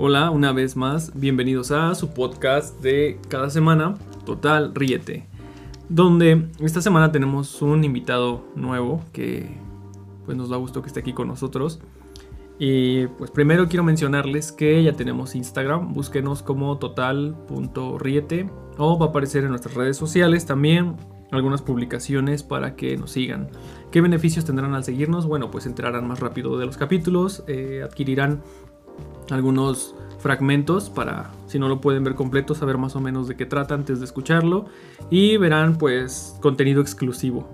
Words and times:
Hola, 0.00 0.30
una 0.30 0.52
vez 0.52 0.76
más, 0.76 1.10
bienvenidos 1.18 1.72
a 1.72 1.92
su 1.96 2.10
podcast 2.10 2.80
de 2.80 3.18
cada 3.28 3.50
semana, 3.50 3.96
Total 4.24 4.72
Ríete, 4.72 5.26
donde 5.88 6.46
esta 6.60 6.80
semana 6.80 7.10
tenemos 7.10 7.60
un 7.62 7.82
invitado 7.82 8.44
nuevo 8.54 9.02
que 9.12 9.48
pues 10.24 10.36
nos 10.36 10.50
da 10.50 10.56
gusto 10.56 10.82
que 10.82 10.86
esté 10.86 11.00
aquí 11.00 11.12
con 11.12 11.26
nosotros. 11.26 11.80
Y 12.60 13.08
pues 13.08 13.32
primero 13.32 13.66
quiero 13.66 13.82
mencionarles 13.82 14.52
que 14.52 14.84
ya 14.84 14.92
tenemos 14.92 15.34
Instagram, 15.34 15.92
búsquenos 15.94 16.44
como 16.44 16.78
total.riete 16.78 18.48
o 18.76 19.00
va 19.00 19.06
a 19.06 19.08
aparecer 19.08 19.42
en 19.42 19.50
nuestras 19.50 19.74
redes 19.74 19.96
sociales 19.96 20.46
también 20.46 20.94
algunas 21.32 21.60
publicaciones 21.60 22.44
para 22.44 22.76
que 22.76 22.96
nos 22.96 23.10
sigan. 23.10 23.48
¿Qué 23.90 24.00
beneficios 24.00 24.44
tendrán 24.44 24.74
al 24.74 24.84
seguirnos? 24.84 25.26
Bueno, 25.26 25.50
pues 25.50 25.66
entrarán 25.66 26.06
más 26.06 26.20
rápido 26.20 26.56
de 26.56 26.66
los 26.66 26.76
capítulos, 26.76 27.42
eh, 27.48 27.82
adquirirán 27.84 28.42
algunos 29.30 29.94
fragmentos 30.18 30.90
para, 30.90 31.30
si 31.46 31.58
no 31.58 31.68
lo 31.68 31.80
pueden 31.80 32.04
ver 32.04 32.14
completo, 32.14 32.54
saber 32.54 32.78
más 32.78 32.96
o 32.96 33.00
menos 33.00 33.28
de 33.28 33.36
qué 33.36 33.46
trata 33.46 33.74
antes 33.74 34.00
de 34.00 34.04
escucharlo 34.04 34.66
y 35.10 35.36
verán 35.36 35.78
pues 35.78 36.36
contenido 36.40 36.80
exclusivo. 36.80 37.48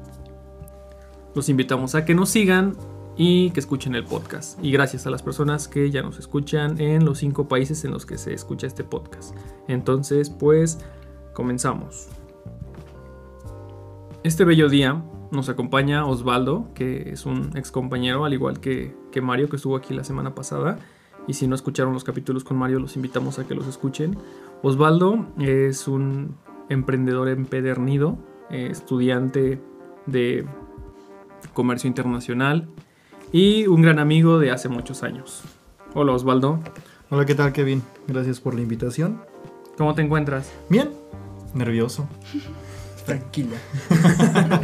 Los 1.34 1.48
invitamos 1.48 1.95
a 1.95 2.05
que 2.05 2.14
nos 2.14 2.30
sigan 2.30 2.74
y 3.16 3.50
que 3.50 3.60
escuchen 3.60 3.95
el 3.95 4.05
podcast. 4.05 4.59
Y 4.62 4.73
gracias 4.73 5.06
a 5.06 5.10
las 5.10 5.23
personas 5.23 5.69
que 5.69 5.91
ya 5.91 6.02
nos 6.02 6.19
escuchan 6.19 6.80
en 6.80 7.05
los 7.05 7.19
cinco 7.19 7.48
países 7.48 7.84
en 7.84 7.92
los 7.92 8.06
que 8.06 8.19
se 8.19 8.33
escucha 8.33 8.66
este 8.66 8.84
podcast. 8.84 9.36
Entonces, 9.69 10.30
pues, 10.30 10.78
comenzamos. 11.33 12.09
Este 14.22 14.45
bello 14.45 14.69
día 14.69 15.02
nos 15.30 15.48
acompaña 15.48 16.06
Osvaldo, 16.06 16.69
que 16.75 17.11
es 17.11 17.27
un 17.27 17.50
ex 17.56 17.70
compañero, 17.70 18.25
al 18.25 18.33
igual 18.33 18.61
que, 18.61 18.95
que 19.12 19.20
Mario, 19.20 19.48
que 19.48 19.56
estuvo 19.56 19.77
aquí 19.77 19.95
la 19.95 20.05
semana 20.05 20.34
pasada. 20.34 20.78
Y 21.27 21.34
si 21.34 21.47
no 21.47 21.55
escucharon 21.55 21.92
los 21.92 22.05
capítulos 22.05 22.44
con 22.44 22.56
Mario, 22.56 22.78
los 22.78 22.97
invitamos 22.97 23.39
a 23.39 23.47
que 23.47 23.55
los 23.55 23.67
escuchen. 23.67 24.17
Osvaldo 24.62 25.27
es 25.39 25.89
un 25.89 26.36
emprendedor 26.69 27.28
empedernido, 27.28 28.19
eh, 28.50 28.69
estudiante 28.70 29.61
de 30.06 30.47
comercio 31.52 31.89
internacional 31.89 32.69
y 33.33 33.67
un 33.67 33.83
gran 33.83 33.98
amigo 33.98 34.39
de 34.39 34.50
hace 34.50 34.69
muchos 34.69 35.02
años. 35.02 35.42
Hola 35.95 36.12
Osvaldo. 36.12 36.61
Hola, 37.11 37.27
¿qué 37.27 37.34
tal 37.34 37.52
Kevin? 37.52 37.83
Gracias 38.06 38.41
por 38.41 38.55
la 38.55 38.62
invitación. 38.62 39.20
¿Cómo 39.77 39.95
te 39.95 40.02
encuentras? 40.02 40.52
Bien, 40.69 40.91
nervioso. 41.55 42.08
Tranquila. 43.05 43.56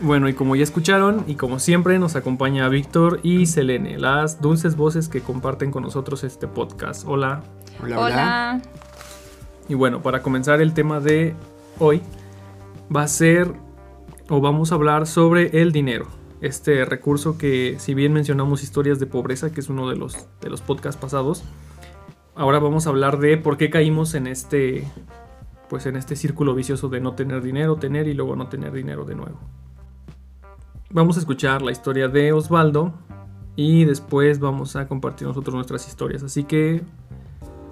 Bueno, 0.00 0.28
y 0.28 0.34
como 0.34 0.54
ya 0.54 0.62
escucharon, 0.62 1.24
y 1.26 1.34
como 1.34 1.58
siempre, 1.58 1.98
nos 1.98 2.14
acompaña 2.14 2.68
Víctor 2.68 3.18
y 3.24 3.46
Selene, 3.46 3.98
las 3.98 4.40
dulces 4.40 4.76
voces 4.76 5.08
que 5.08 5.22
comparten 5.22 5.72
con 5.72 5.82
nosotros 5.82 6.22
este 6.22 6.46
podcast. 6.46 7.04
Hola. 7.04 7.42
Hola, 7.82 7.98
hola. 7.98 8.06
Hola. 8.06 8.62
Y 9.68 9.74
bueno, 9.74 10.00
para 10.00 10.22
comenzar 10.22 10.60
el 10.60 10.72
tema 10.72 11.00
de 11.00 11.34
hoy, 11.80 12.00
va 12.94 13.02
a 13.02 13.08
ser, 13.08 13.52
o 14.28 14.40
vamos 14.40 14.70
a 14.70 14.76
hablar 14.76 15.08
sobre 15.08 15.60
el 15.60 15.72
dinero. 15.72 16.06
Este 16.40 16.84
recurso 16.84 17.36
que, 17.36 17.74
si 17.80 17.94
bien 17.94 18.12
mencionamos 18.12 18.62
historias 18.62 19.00
de 19.00 19.06
pobreza, 19.06 19.50
que 19.50 19.60
es 19.60 19.68
uno 19.68 19.90
de 19.90 19.96
los, 19.96 20.28
de 20.40 20.48
los 20.48 20.60
podcasts 20.60 21.00
pasados, 21.00 21.42
ahora 22.36 22.60
vamos 22.60 22.86
a 22.86 22.90
hablar 22.90 23.18
de 23.18 23.36
por 23.36 23.56
qué 23.56 23.68
caímos 23.68 24.14
en 24.14 24.28
este, 24.28 24.84
pues 25.68 25.86
en 25.86 25.96
este 25.96 26.16
círculo 26.16 26.54
vicioso 26.54 26.88
de 26.88 27.00
no 27.00 27.14
tener 27.14 27.42
dinero, 27.42 27.76
tener 27.76 28.08
y 28.08 28.14
luego 28.14 28.36
no 28.36 28.48
tener 28.48 28.72
dinero 28.72 29.04
de 29.04 29.14
nuevo. 29.14 29.38
Vamos 30.90 31.16
a 31.16 31.20
escuchar 31.20 31.62
la 31.62 31.70
historia 31.70 32.08
de 32.08 32.32
Osvaldo 32.32 32.94
y 33.56 33.84
después 33.84 34.38
vamos 34.38 34.76
a 34.76 34.88
compartir 34.88 35.28
nosotros 35.28 35.54
nuestras 35.54 35.86
historias. 35.86 36.22
Así 36.22 36.44
que, 36.44 36.82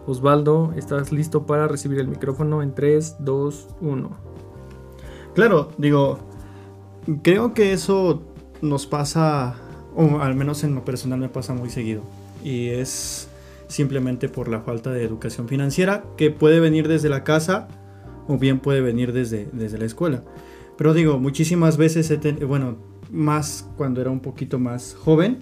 Osvaldo, 0.06 0.72
¿estás 0.76 1.12
listo 1.12 1.46
para 1.46 1.68
recibir 1.68 1.98
el 1.98 2.08
micrófono 2.08 2.62
en 2.62 2.74
3, 2.74 3.16
2, 3.20 3.68
1? 3.80 4.10
Claro, 5.34 5.70
digo, 5.78 6.18
creo 7.22 7.54
que 7.54 7.72
eso 7.72 8.22
nos 8.60 8.86
pasa, 8.86 9.56
o 9.94 10.20
al 10.20 10.34
menos 10.34 10.64
en 10.64 10.74
lo 10.74 10.84
personal 10.84 11.18
me 11.18 11.28
pasa 11.28 11.54
muy 11.54 11.70
seguido. 11.70 12.02
Y 12.44 12.68
es 12.68 13.28
simplemente 13.68 14.28
por 14.28 14.48
la 14.48 14.60
falta 14.60 14.90
de 14.90 15.04
educación 15.04 15.48
financiera 15.48 16.04
que 16.16 16.30
puede 16.30 16.60
venir 16.60 16.88
desde 16.88 17.08
la 17.08 17.24
casa 17.24 17.68
o 18.28 18.38
bien 18.38 18.60
puede 18.60 18.80
venir 18.80 19.12
desde, 19.12 19.48
desde 19.52 19.78
la 19.78 19.84
escuela. 19.84 20.22
Pero 20.76 20.92
digo, 20.94 21.18
muchísimas 21.18 21.76
veces, 21.76 22.10
he 22.10 22.18
ten- 22.18 22.38
bueno, 22.46 22.76
más 23.10 23.68
cuando 23.76 24.00
era 24.00 24.10
un 24.10 24.20
poquito 24.20 24.58
más 24.58 24.94
joven, 24.98 25.38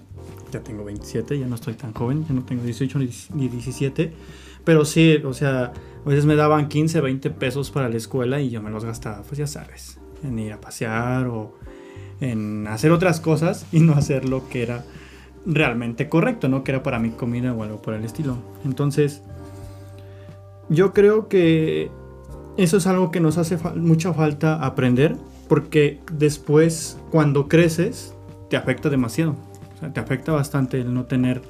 ya 0.51 0.61
tengo 0.61 0.83
27, 0.85 1.37
ya 1.39 1.47
no 1.47 1.55
estoy 1.55 1.73
tan 1.73 1.93
joven, 1.93 2.25
ya 2.27 2.33
no 2.33 2.43
tengo 2.45 2.63
18 2.63 2.99
ni 2.99 3.09
ni 3.33 3.49
17, 3.49 4.13
pero 4.63 4.85
sí, 4.85 5.17
o 5.25 5.33
sea, 5.33 5.73
a 6.05 6.09
veces 6.09 6.25
me 6.25 6.35
daban 6.35 6.69
15, 6.69 7.01
20 7.01 7.29
pesos 7.31 7.71
para 7.71 7.89
la 7.89 7.97
escuela 7.97 8.39
y 8.39 8.49
yo 8.49 8.61
me 8.61 8.69
los 8.69 8.85
gastaba, 8.85 9.23
pues 9.23 9.37
ya 9.37 9.47
sabes, 9.47 9.99
en 10.23 10.37
ir 10.39 10.53
a 10.53 10.61
pasear 10.61 11.27
o 11.27 11.53
en 12.21 12.65
hacer 12.67 12.91
otras 12.91 13.19
cosas 13.19 13.65
y 13.71 13.79
no 13.81 13.93
hacer 13.93 14.29
lo 14.29 14.47
que 14.47 14.63
era 14.63 14.85
realmente 15.45 16.07
correcto, 16.07 16.47
¿no? 16.47 16.63
Que 16.63 16.71
era 16.71 16.81
para 16.83 16.97
mi 16.99 17.09
comida 17.09 17.53
o 17.53 17.61
algo 17.63 17.81
por 17.81 17.93
el 17.93 18.05
estilo. 18.05 18.37
Entonces, 18.63 19.21
yo 20.69 20.93
creo 20.93 21.27
que 21.27 21.91
eso 22.57 22.77
es 22.77 22.87
algo 22.87 23.11
que 23.11 23.19
nos 23.19 23.37
hace 23.37 23.57
fa- 23.57 23.73
mucha 23.75 24.13
falta 24.13 24.63
aprender, 24.65 25.15
porque 25.47 25.99
después, 26.11 26.97
cuando 27.11 27.47
creces, 27.47 28.13
te 28.49 28.57
afecta 28.57 28.89
demasiado. 28.89 29.35
O 29.75 29.79
sea, 29.79 29.91
te 29.93 29.99
afecta 29.99 30.31
bastante 30.31 30.79
el 30.81 30.93
no 30.93 31.05
tener 31.05 31.41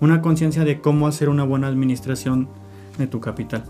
una 0.00 0.20
conciencia 0.22 0.64
de 0.64 0.80
cómo 0.80 1.06
hacer 1.06 1.28
una 1.28 1.44
buena 1.44 1.66
administración 1.68 2.48
de 2.98 3.06
tu 3.06 3.20
capital. 3.20 3.64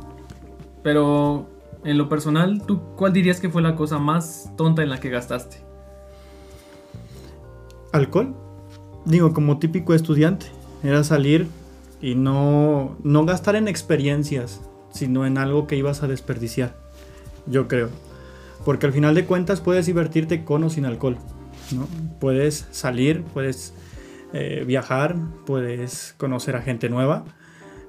Pero, 0.82 1.46
en 1.84 1.98
lo 1.98 2.08
personal, 2.08 2.62
¿tú 2.66 2.80
cuál 2.96 3.12
dirías 3.12 3.40
que 3.40 3.48
fue 3.50 3.62
la 3.62 3.74
cosa 3.76 3.98
más 3.98 4.50
tonta 4.56 4.82
en 4.82 4.90
la 4.90 4.98
que 5.00 5.10
gastaste? 5.10 5.58
alcohol. 7.92 8.34
Digo, 9.06 9.32
como 9.32 9.58
típico 9.58 9.94
estudiante, 9.94 10.46
era 10.82 11.02
salir 11.04 11.46
y 12.02 12.14
no, 12.14 12.96
no 13.02 13.24
gastar 13.24 13.56
en 13.56 13.68
experiencias, 13.68 14.60
sino 14.96 15.26
en 15.26 15.38
algo 15.38 15.66
que 15.66 15.76
ibas 15.76 16.02
a 16.02 16.08
desperdiciar, 16.08 16.76
yo 17.46 17.68
creo. 17.68 17.90
Porque 18.64 18.86
al 18.86 18.92
final 18.92 19.14
de 19.14 19.24
cuentas 19.24 19.60
puedes 19.60 19.86
divertirte 19.86 20.44
con 20.44 20.64
o 20.64 20.70
sin 20.70 20.84
alcohol. 20.86 21.18
¿no? 21.72 21.86
Puedes 22.20 22.66
salir, 22.72 23.22
puedes 23.22 23.74
eh, 24.32 24.64
viajar, 24.66 25.16
puedes 25.46 26.14
conocer 26.18 26.56
a 26.56 26.62
gente 26.62 26.88
nueva. 26.88 27.24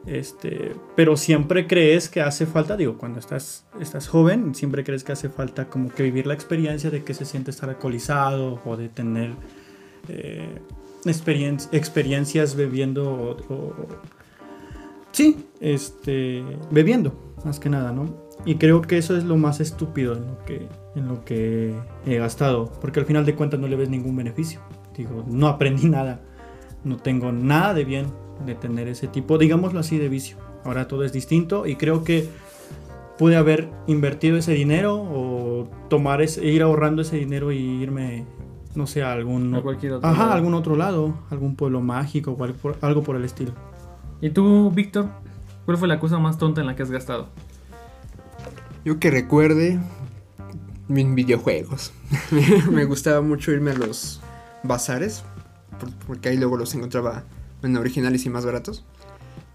Este, 0.06 0.74
pero 0.96 1.18
siempre 1.18 1.68
crees 1.68 2.08
que 2.08 2.22
hace 2.22 2.46
falta, 2.46 2.78
digo, 2.78 2.98
cuando 2.98 3.20
estás, 3.20 3.66
estás 3.82 4.08
joven, 4.08 4.56
siempre 4.56 4.84
crees 4.86 5.04
que 5.04 5.12
hace 5.12 5.28
falta 5.30 5.66
como 5.66 5.90
que 5.90 6.04
vivir 6.04 6.26
la 6.28 6.34
experiencia 6.34 6.90
de 6.90 7.04
que 7.04 7.14
se 7.14 7.26
siente 7.26 7.52
estar 7.52 7.68
alcoholizado 7.70 8.62
o 8.64 8.78
de 8.78 8.88
tener 8.88 9.32
eh, 10.08 10.60
experien- 11.04 11.68
experiencias 11.74 12.56
bebiendo 12.56 13.12
o- 13.50 13.88
sí, 15.12 15.46
este, 15.60 16.44
bebiendo, 16.72 17.14
más 17.46 17.60
que 17.60 17.70
nada, 17.70 17.92
¿no? 17.92 18.28
Y 18.46 18.56
creo 18.56 18.82
que 18.82 18.98
eso 18.98 19.18
es 19.18 19.24
lo 19.24 19.36
más 19.38 19.60
estúpido 19.60 20.14
en 20.14 20.28
lo 20.28 20.38
que, 20.46 20.68
en 20.96 21.08
lo 21.08 21.26
que 21.26 21.74
he 22.06 22.18
gastado, 22.18 22.72
porque 22.82 23.00
al 23.00 23.06
final 23.06 23.26
de 23.26 23.36
cuentas 23.36 23.60
no 23.60 23.68
le 23.68 23.76
ves 23.76 23.90
ningún 23.90 24.16
beneficio. 24.16 24.62
Digo, 24.96 25.26
no 25.28 25.48
aprendí 25.48 25.90
nada, 25.90 26.22
no 26.84 26.98
tengo 26.98 27.32
nada 27.32 27.74
de 27.74 27.84
bien 27.86 28.08
de 28.46 28.56
tener 28.56 28.88
ese 28.88 29.08
tipo, 29.08 29.38
digámoslo 29.38 29.80
así, 29.80 29.98
de 29.98 30.10
vicio. 30.10 30.38
Ahora 30.64 30.88
todo 30.88 31.04
es 31.04 31.14
distinto 31.14 31.66
y 31.66 31.76
creo 31.76 32.04
que 32.04 32.30
pude 33.18 33.36
haber 33.36 33.70
invertido 33.88 34.38
ese 34.38 34.54
dinero 34.54 34.96
o 34.96 35.68
tomar 35.90 36.22
ese, 36.22 36.46
ir 36.46 36.62
ahorrando 36.62 37.02
ese 37.02 37.18
dinero 37.18 37.52
y 37.52 37.58
irme, 37.58 38.26
no 38.76 38.86
sé, 38.86 39.02
a 39.02 39.12
algún, 39.14 39.56
A 39.56 39.62
cualquier 39.62 39.94
otro 39.94 40.08
ajá, 40.08 40.24
lado. 40.24 40.34
algún 40.34 40.54
otro 40.54 40.76
lado, 40.76 41.16
algún 41.32 41.56
pueblo 41.56 41.82
mágico 41.82 42.32
o 42.38 42.44
algo 42.44 42.58
por, 42.58 42.78
algo 42.82 43.02
por 43.04 43.16
el 43.16 43.26
estilo. 43.26 43.54
¿Y 44.22 44.30
tú, 44.32 44.72
Víctor? 44.72 45.10
¿Cuál 45.66 45.78
fue 45.78 45.88
la 45.88 46.00
cosa 46.00 46.18
más 46.20 46.38
tonta 46.38 46.62
en 46.62 46.68
la 46.68 46.76
que 46.76 46.84
has 46.84 46.92
gastado? 46.92 47.28
Yo 48.86 49.00
que 49.00 49.12
recuerde 49.12 49.80
en 50.90 51.16
videojuegos. 51.16 51.92
me 52.72 52.86
gustaba 52.86 53.22
mucho 53.22 53.52
irme 53.52 53.72
a 53.72 53.76
los 53.76 54.22
bazares, 54.64 55.24
por- 55.80 55.94
porque 56.08 56.30
ahí 56.30 56.38
luego 56.38 56.58
los 56.58 56.74
encontraba 56.74 57.24
en 57.64 57.76
originales 57.78 58.26
y 58.26 58.30
más 58.30 58.46
baratos. 58.46 58.86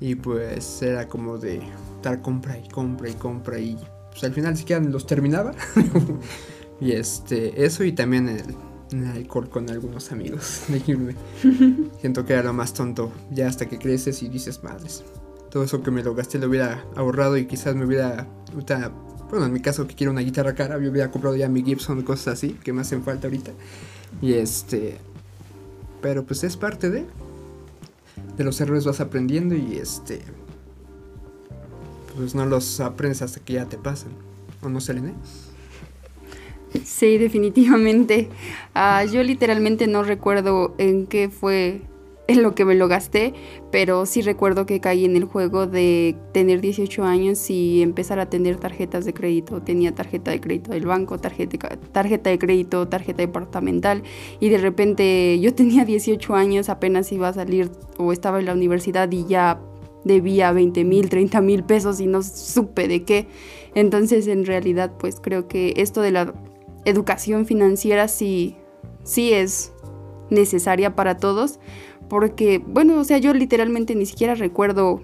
Y 0.01 0.17
pues 0.17 0.83
era 0.83 1.09
como 1.09 1.39
de 1.39 1.63
estar 1.97 2.21
compra 2.23 2.59
y 2.59 2.69
compra 2.69 3.09
y 3.09 3.15
compra 3.15 3.59
y 3.59 3.79
pues 4.11 4.25
al 4.25 4.33
final 4.35 4.57
siquiera 4.57 4.83
los 4.85 5.07
terminaba. 5.07 5.53
y 6.81 6.93
este, 6.93 7.65
eso 7.65 7.85
y 7.85 7.93
también 7.93 8.29
el, 8.29 8.55
el 8.93 9.07
alcohol 9.09 9.49
con 9.49 9.71
algunos 9.71 10.13
amigos. 10.13 10.63
de 10.69 10.83
irme. 10.87 11.15
Siento 12.01 12.25
que 12.25 12.33
era 12.35 12.43
lo 12.43 12.53
más 12.53 12.75
tonto, 12.75 13.13
ya 13.31 13.49
hasta 13.49 13.69
que 13.69 13.79
creces 13.79 14.23
y 14.23 14.29
dices 14.29 14.63
madres. 14.63 15.05
Todo 15.51 15.65
eso 15.65 15.83
que 15.83 15.91
me 15.91 16.03
lo 16.03 16.15
gasté 16.15 16.39
lo 16.39 16.49
hubiera 16.49 16.85
ahorrado 16.97 17.37
y 17.37 17.47
quizás 17.47 17.75
me 17.75 17.85
hubiera, 17.85 18.27
bueno, 19.31 19.47
en 19.47 19.53
mi 19.53 19.61
caso 19.61 19.87
que 19.87 19.95
quiero 19.95 20.13
una 20.13 20.23
guitarra 20.23 20.55
cara, 20.55 20.79
yo 20.79 20.91
hubiera 20.91 21.11
comprado 21.11 21.37
ya 21.37 21.49
mi 21.49 21.63
Gibson 21.63 22.03
cosas 22.03 22.35
así 22.35 22.53
que 22.65 22.73
me 22.73 22.81
hacen 22.81 23.03
falta 23.03 23.27
ahorita. 23.27 23.53
Y 24.23 24.35
este, 24.35 24.99
pero 26.01 26.25
pues 26.25 26.43
es 26.45 26.57
parte 26.57 26.91
de, 26.91 27.07
de 28.37 28.45
los 28.45 28.61
errores 28.61 28.85
vas 28.85 29.01
aprendiendo 29.01 29.55
y 29.55 29.77
este, 29.77 30.23
pues 32.17 32.35
no 32.35 32.47
los 32.47 32.81
aprendes 32.81 33.23
hasta 33.23 33.41
que 33.41 33.55
ya 33.55 33.67
te 33.67 33.79
pasan. 33.79 34.13
¿O 34.63 34.69
no, 34.69 34.81
Selene? 34.81 35.15
Sí, 36.85 37.19
definitivamente. 37.19 38.29
Ah, 38.75 39.05
yo 39.05 39.23
literalmente 39.23 39.87
no 39.87 40.03
recuerdo 40.03 40.75
en 40.79 41.07
qué 41.07 41.29
fue 41.29 41.83
en 42.29 42.43
lo 42.43 42.55
que 42.55 42.65
me 42.65 42.75
lo 42.75 42.89
gasté, 42.89 43.35
pero 43.71 44.07
sí 44.07 44.23
recuerdo 44.23 44.65
que 44.65 44.81
caí 44.81 45.05
en 45.05 45.17
el 45.17 45.25
juego 45.25 45.67
de 45.67 46.17
tener 46.33 46.61
18 46.61 47.05
años 47.05 47.51
y 47.51 47.83
empezar 47.83 48.21
a 48.21 48.27
tener 48.27 48.57
tarjetas 48.57 49.05
de 49.05 49.13
crédito. 49.13 49.61
Tenía 49.61 49.95
tarjeta 49.95 50.31
de 50.31 50.41
crédito 50.41 50.73
del 50.73 50.87
banco, 50.87 51.19
tarjeta, 51.19 51.69
tarjeta 51.93 52.31
de 52.31 52.39
crédito, 52.39 52.89
tarjeta 52.89 53.23
departamental 53.23 54.03
y 54.41 54.49
de 54.49 54.59
repente 54.59 55.39
yo 55.41 55.55
tenía 55.57 55.85
18 55.85 56.35
años, 56.35 56.69
apenas 56.69 57.11
iba 57.13 57.29
a 57.29 57.33
salir 57.33 57.71
o 57.99 58.13
estaba 58.13 58.39
en 58.39 58.47
la 58.47 58.53
universidad 58.53 59.11
y 59.11 59.27
ya 59.27 59.61
debía 60.05 60.53
20 60.53 60.85
mil, 60.85 61.09
30 61.09 61.41
mil 61.41 61.65
pesos 61.65 62.01
y 62.01 62.07
no 62.07 62.23
supe 62.23 62.89
de 62.89 63.05
qué. 63.05 63.27
Entonces 63.75 64.27
en 64.29 64.45
realidad 64.47 64.93
pues 64.99 65.19
creo 65.21 65.49
que 65.49 65.75
esto 65.77 66.03
de 66.03 66.13
la 66.13 66.35
educación 66.85 67.47
financiera 67.47 68.09
sí, 68.09 68.57
sí 69.05 69.33
es 69.33 69.73
necesaria 70.31 70.95
para 70.95 71.17
todos 71.17 71.61
porque, 72.09 72.59
bueno, 72.59 72.99
o 73.01 73.05
sea, 73.05 73.19
yo 73.19 73.33
literalmente 73.33 73.95
ni 73.95 74.05
siquiera 74.05 74.35
recuerdo 74.35 75.01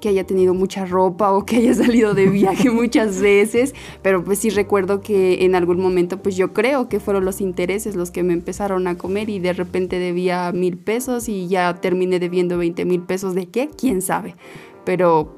que 0.00 0.08
haya 0.08 0.24
tenido 0.24 0.54
mucha 0.54 0.84
ropa 0.84 1.32
o 1.32 1.44
que 1.44 1.56
haya 1.56 1.74
salido 1.74 2.14
de 2.14 2.26
viaje 2.26 2.70
muchas 2.70 3.20
veces, 3.20 3.74
pero 4.02 4.24
pues 4.24 4.38
sí 4.38 4.50
recuerdo 4.50 5.00
que 5.00 5.44
en 5.44 5.54
algún 5.54 5.80
momento 5.80 6.22
pues 6.22 6.36
yo 6.36 6.52
creo 6.52 6.88
que 6.88 7.00
fueron 7.00 7.24
los 7.24 7.40
intereses 7.40 7.96
los 7.96 8.10
que 8.10 8.22
me 8.22 8.32
empezaron 8.32 8.86
a 8.86 8.96
comer 8.96 9.28
y 9.30 9.38
de 9.38 9.52
repente 9.52 9.98
debía 9.98 10.50
mil 10.52 10.76
pesos 10.78 11.28
y 11.28 11.48
ya 11.48 11.80
terminé 11.80 12.18
debiendo 12.18 12.58
20 12.58 12.84
mil 12.84 13.02
pesos 13.02 13.34
de 13.34 13.46
qué, 13.46 13.68
quién 13.76 14.02
sabe, 14.02 14.36
pero 14.84 15.36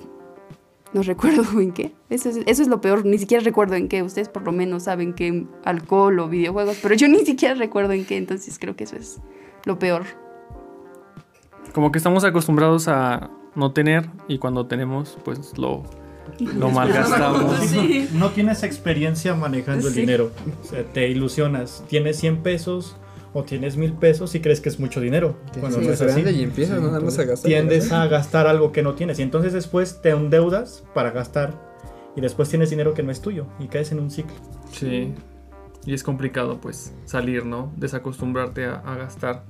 no 0.93 1.03
recuerdo 1.03 1.45
en 1.61 1.73
qué, 1.73 1.93
eso 2.09 2.29
es, 2.29 2.39
eso 2.47 2.63
es 2.63 2.69
lo 2.69 2.81
peor, 2.81 3.05
ni 3.05 3.19
siquiera 3.19 3.43
recuerdo 3.43 3.75
en 3.75 3.89
qué, 3.89 4.03
ustedes 4.03 4.29
por 4.29 4.43
lo 4.43 4.53
menos 4.53 4.85
saben 4.85 5.15
que 5.15 5.47
alcohol 5.65 6.19
o 6.21 6.29
videojuegos, 6.29 6.79
pero 6.83 6.95
yo 6.95 7.09
ni 7.09 7.25
siquiera 7.25 7.55
recuerdo 7.55 7.93
en 7.93 8.05
qué, 8.05 8.17
entonces 8.17 8.59
creo 8.59 8.77
que 8.77 8.85
eso 8.85 8.97
es 8.97 9.21
lo 9.65 9.79
peor. 9.79 10.05
Como 11.73 11.93
que 11.93 11.99
estamos 11.99 12.25
acostumbrados 12.25 12.89
a 12.89 13.31
no 13.55 13.73
tener 13.73 14.09
y 14.27 14.39
cuando 14.39 14.67
tenemos, 14.67 15.19
pues 15.25 15.57
lo, 15.57 15.85
lo 16.39 16.71
malgastamos. 16.71 17.73
No 18.13 18.31
tienes 18.31 18.63
experiencia 18.63 19.35
manejando 19.35 19.89
el 19.89 19.95
dinero. 19.95 20.33
O 20.63 20.67
sea, 20.67 20.85
te 20.85 21.09
ilusionas. 21.09 21.85
Tienes 21.89 22.19
100 22.19 22.43
pesos 22.43 22.97
o 23.33 23.45
tienes 23.45 23.77
mil 23.77 23.93
pesos 23.93 24.35
y 24.35 24.41
crees 24.41 24.61
que 24.61 24.69
es 24.69 24.81
mucho 24.81 25.01
dinero. 25.01 25.37
Cuando 25.59 25.81
no 25.81 25.91
es 25.91 26.01
así. 26.01 26.23
Y 26.23 26.43
empiezas 26.43 26.81
nada 26.81 27.01
más 27.01 27.19
a 27.19 27.25
gastar. 27.25 27.49
Tiendes 27.49 27.93
a 27.93 28.07
gastar 28.07 28.47
algo 28.47 28.73
que 28.73 28.83
no 28.83 28.95
tienes. 28.95 29.19
Y 29.19 29.23
entonces 29.23 29.53
después 29.53 30.03
te 30.03 30.11
endeudas 30.11 30.85
para 30.95 31.11
gastar. 31.11 31.55
Y 32.17 32.21
después 32.21 32.49
tienes 32.49 32.71
dinero 32.71 32.95
que 32.95 33.03
no 33.03 33.13
es 33.13 33.21
tuyo. 33.21 33.47
Y 33.59 33.69
caes 33.69 33.93
en 33.93 34.01
un 34.01 34.11
ciclo. 34.11 34.35
Sí. 34.73 35.15
Y 35.87 35.95
es 35.95 36.03
complicado, 36.03 36.61
pues, 36.61 36.93
salir, 37.07 37.47
¿no? 37.47 37.73
Desacostumbrarte 37.77 38.67
a, 38.67 38.75
a 38.75 38.97
gastar. 38.97 39.45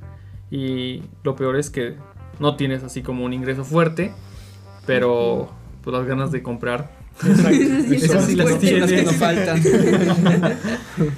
Y 0.51 1.03
lo 1.23 1.37
peor 1.37 1.57
es 1.57 1.71
que 1.71 1.97
no 2.39 2.57
tienes 2.57 2.83
así 2.83 3.03
como 3.03 3.25
un 3.25 3.33
ingreso 3.33 3.65
fuerte, 3.65 4.13
pero 4.87 5.51
pues 5.83 5.97
las 5.97 6.07
ganas 6.07 6.33
de 6.33 6.43
comprar. 6.43 6.91
Esas 7.23 8.25
sí 8.27 8.35
las 8.35 8.59
tienes. 8.59 8.91
que 8.91 9.03
no 9.03 9.13
faltan. 9.13 9.63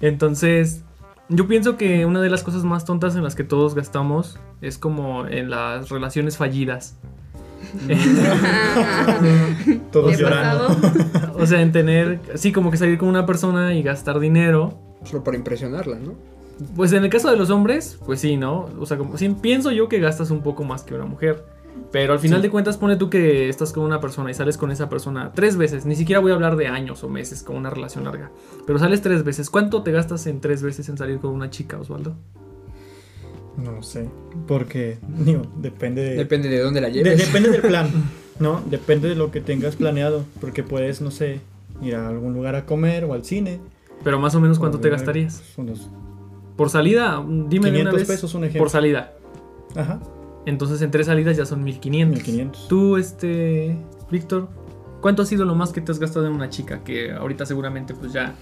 Entonces, 0.00 0.82
yo 1.28 1.48
pienso 1.48 1.76
que 1.76 2.04
una 2.04 2.20
de 2.20 2.30
las 2.30 2.42
cosas 2.42 2.64
más 2.64 2.84
tontas 2.84 3.16
en 3.16 3.24
las 3.24 3.34
que 3.34 3.44
todos 3.44 3.74
gastamos 3.74 4.38
es 4.60 4.78
como 4.78 5.26
en 5.26 5.50
las 5.50 5.88
relaciones 5.88 6.36
fallidas. 6.36 6.96
todos 9.92 10.18
llorando. 10.18 10.76
o 11.34 11.46
sea, 11.46 11.62
en 11.62 11.72
tener, 11.72 12.20
sí, 12.34 12.52
como 12.52 12.70
que 12.70 12.76
salir 12.76 12.98
con 12.98 13.08
una 13.08 13.26
persona 13.26 13.74
y 13.74 13.82
gastar 13.82 14.20
dinero. 14.20 14.78
Solo 15.04 15.24
para 15.24 15.36
impresionarla, 15.36 15.98
¿no? 15.98 16.14
Pues 16.76 16.92
en 16.92 17.02
el 17.02 17.10
caso 17.10 17.30
de 17.30 17.36
los 17.36 17.50
hombres, 17.50 17.98
pues 18.04 18.20
sí, 18.20 18.36
¿no? 18.36 18.68
O 18.78 18.86
sea, 18.86 18.96
como, 18.96 19.16
sí, 19.16 19.28
pienso 19.40 19.72
yo 19.72 19.88
que 19.88 19.98
gastas 19.98 20.30
un 20.30 20.42
poco 20.42 20.62
más 20.62 20.82
que 20.82 20.94
una 20.94 21.04
mujer. 21.04 21.44
Pero 21.90 22.12
al 22.12 22.18
final 22.18 22.42
de 22.42 22.50
cuentas, 22.50 22.76
pone 22.76 22.96
tú 22.96 23.10
que 23.10 23.48
estás 23.48 23.72
con 23.72 23.84
una 23.84 24.00
persona 24.00 24.30
y 24.30 24.34
sales 24.34 24.56
con 24.56 24.70
esa 24.70 24.88
persona 24.88 25.32
tres 25.32 25.56
veces. 25.56 25.86
Ni 25.86 25.96
siquiera 25.96 26.20
voy 26.20 26.32
a 26.32 26.34
hablar 26.34 26.56
de 26.56 26.66
años 26.66 27.04
o 27.04 27.08
meses 27.08 27.42
con 27.42 27.56
una 27.56 27.70
relación 27.70 28.04
larga. 28.04 28.30
Pero 28.66 28.78
sales 28.78 29.02
tres 29.02 29.24
veces. 29.24 29.50
¿Cuánto 29.50 29.82
te 29.82 29.92
gastas 29.92 30.26
en 30.26 30.40
tres 30.40 30.62
veces 30.62 30.88
en 30.88 30.98
salir 30.98 31.18
con 31.18 31.30
una 31.30 31.50
chica, 31.50 31.78
Osvaldo? 31.78 32.14
No 33.56 33.82
sé. 33.82 34.08
Porque, 34.48 34.98
digo, 35.06 35.42
depende 35.56 36.02
de. 36.02 36.16
Depende 36.16 36.48
de 36.48 36.60
dónde 36.60 36.80
la 36.80 36.88
lleves. 36.88 37.18
depende 37.18 37.50
del 37.50 37.62
plan, 37.62 37.88
¿no? 38.40 38.62
Depende 38.66 39.08
de 39.08 39.14
lo 39.14 39.30
que 39.30 39.40
tengas 39.40 39.76
planeado. 39.76 40.24
Porque 40.40 40.62
puedes, 40.62 41.00
no 41.00 41.10
sé, 41.10 41.40
ir 41.80 41.94
a 41.94 42.08
algún 42.08 42.34
lugar 42.34 42.56
a 42.56 42.66
comer 42.66 43.04
o 43.04 43.14
al 43.14 43.24
cine. 43.24 43.60
Pero 44.02 44.18
más 44.18 44.34
o 44.34 44.40
menos, 44.40 44.58
¿cuánto 44.58 44.80
te 44.80 44.90
gastarías? 44.90 45.42
Unos 45.56 45.88
por 46.56 46.70
salida, 46.70 47.24
dime 47.26 47.68
500 47.70 47.80
una 47.80 47.92
vez. 47.92 48.06
pesos, 48.06 48.34
un 48.34 48.44
ejemplo. 48.44 48.60
Por 48.60 48.70
salida. 48.70 49.14
Ajá. 49.74 50.00
Entonces 50.46 50.82
en 50.82 50.90
tres 50.90 51.06
salidas 51.06 51.36
ya 51.36 51.46
son 51.46 51.64
1500. 51.64 52.18
1500. 52.18 52.68
Tú, 52.68 52.96
este, 52.96 53.76
Víctor, 54.10 54.48
¿cuánto 55.00 55.22
ha 55.22 55.26
sido 55.26 55.44
lo 55.44 55.54
más 55.54 55.72
que 55.72 55.80
te 55.80 55.92
has 55.92 55.98
gastado 55.98 56.26
en 56.26 56.32
una 56.32 56.50
chica? 56.50 56.82
Que 56.84 57.12
ahorita 57.12 57.46
seguramente 57.46 57.94
pues 57.94 58.12
ya 58.12 58.34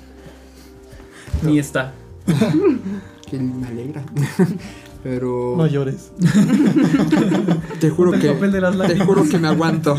ni 1.43 1.59
está. 1.59 1.93
que 3.31 3.39
me 3.39 3.67
alegra. 3.67 4.03
Pero. 5.03 5.55
No 5.57 5.67
llores. 5.67 6.13
te 7.81 7.91
juro 7.91 8.13
que. 8.13 8.19
te 8.19 9.05
juro 9.05 9.29
que 9.29 9.39
me 9.39 9.49
aguanto. 9.49 9.97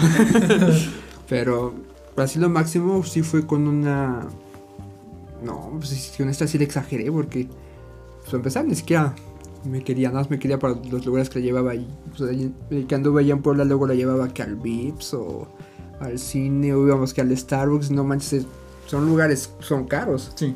Pero 1.27 1.73
así 2.15 2.39
lo 2.39 2.49
máximo 2.49 3.03
sí 3.03 3.21
fue 3.21 3.45
con 3.45 3.67
una 3.67 4.27
no, 5.43 5.71
pues 5.77 6.13
con 6.17 6.29
esta 6.29 6.47
sí 6.47 6.57
le 6.57 6.63
exageré 6.63 7.11
porque, 7.11 7.47
pues 8.21 8.33
empezar, 8.33 8.65
ni 8.65 8.75
siquiera 8.75 9.13
me 9.65 9.83
quería, 9.83 10.09
nada 10.09 10.21
más 10.21 10.29
me 10.29 10.39
quería 10.39 10.59
para 10.59 10.75
los 10.89 11.05
lugares 11.05 11.29
que 11.29 11.39
la 11.39 11.45
llevaba 11.45 11.71
ahí. 11.71 11.87
Pues, 12.17 12.29
el 12.69 12.87
que 12.87 12.95
anduve 12.95 13.21
allá 13.21 13.33
en 13.33 13.41
Puebla 13.41 13.65
luego 13.65 13.87
la 13.87 13.93
llevaba 13.93 14.33
que 14.33 14.41
al 14.43 14.55
Vips 14.55 15.13
o 15.13 15.47
al 15.99 16.19
cine 16.19 16.73
o 16.73 16.85
íbamos 16.85 17.13
que 17.13 17.21
al 17.21 17.35
Starbucks, 17.35 17.91
no 17.91 18.03
manches, 18.03 18.45
son 18.87 19.05
lugares, 19.05 19.51
son 19.59 19.85
caros. 19.85 20.31
Sí. 20.35 20.55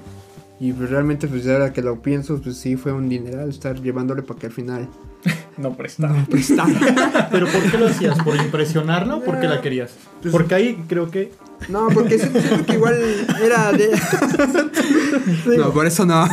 Y 0.59 0.73
pues 0.73 0.89
realmente, 0.89 1.27
pues 1.27 1.47
ahora 1.47 1.71
que 1.71 1.81
lo 1.81 2.01
pienso, 2.01 2.41
pues 2.41 2.57
sí 2.57 2.75
fue 2.75 2.91
un 2.91 3.09
dineral 3.09 3.49
estar 3.49 3.79
llevándole 3.81 4.23
para 4.23 4.39
que 4.39 4.47
al 4.47 4.53
final... 4.53 4.89
no 5.57 5.75
prestara. 5.75 6.13
No 6.13 6.25
prestara. 6.29 7.29
¿Pero 7.31 7.47
por 7.47 7.71
qué 7.71 7.77
lo 7.77 7.87
hacías? 7.87 8.17
¿Por 8.23 8.35
impresionarla 8.35 9.17
o 9.17 9.23
porque 9.23 9.47
la 9.47 9.61
querías? 9.61 9.91
Pues 10.21 10.31
porque 10.31 10.55
ahí 10.55 10.83
creo 10.87 11.11
que 11.11 11.31
no, 11.69 11.87
porque 11.89 12.17
siento, 12.17 12.65
que 12.65 12.73
igual 12.73 12.95
era 13.41 13.71
de. 13.71 13.89
no, 15.57 15.71
por 15.71 15.85
eso 15.85 16.05
no. 16.05 16.27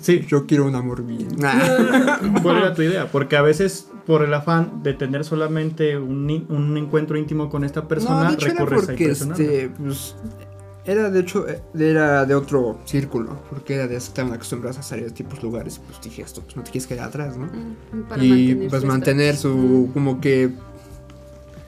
Sí. 0.00 0.24
Yo 0.28 0.46
quiero 0.46 0.66
un 0.66 0.74
amor 0.74 1.04
bien. 1.04 1.28
¿Cuál 2.42 2.58
era 2.58 2.74
tu 2.74 2.82
idea? 2.82 3.10
Porque 3.10 3.36
a 3.36 3.42
veces, 3.42 3.88
por 4.06 4.22
el 4.22 4.32
afán 4.34 4.82
de 4.82 4.94
tener 4.94 5.24
solamente 5.24 5.96
un, 5.98 6.46
un 6.48 6.76
encuentro 6.76 7.18
íntimo 7.18 7.50
con 7.50 7.64
esta 7.64 7.86
persona, 7.86 8.30
no, 8.30 8.36
recurres 8.36 8.88
a 8.88 8.92
este, 8.94 9.70
pues, 9.78 10.14
era 10.84 11.10
de 11.10 11.20
hecho 11.20 11.46
era 11.78 12.24
de 12.24 12.34
otro 12.34 12.78
círculo, 12.84 13.42
porque 13.50 13.74
era 13.74 13.86
de 13.86 13.96
estaban 13.96 14.32
acostumbrados 14.32 14.78
a 14.78 14.82
salir 14.82 15.04
de 15.04 15.10
tipos 15.10 15.42
lugares, 15.42 15.78
pues 15.86 16.00
dije 16.00 16.22
esto, 16.22 16.40
pues 16.42 16.56
no 16.56 16.62
te 16.62 16.70
quieres 16.70 16.86
quedar 16.86 17.08
atrás, 17.08 17.36
¿no? 17.36 17.46
Mm, 17.46 18.22
y 18.22 18.54
pues 18.68 18.84
mantener 18.84 19.36
su 19.36 19.90
como 19.92 20.20
que 20.20 20.50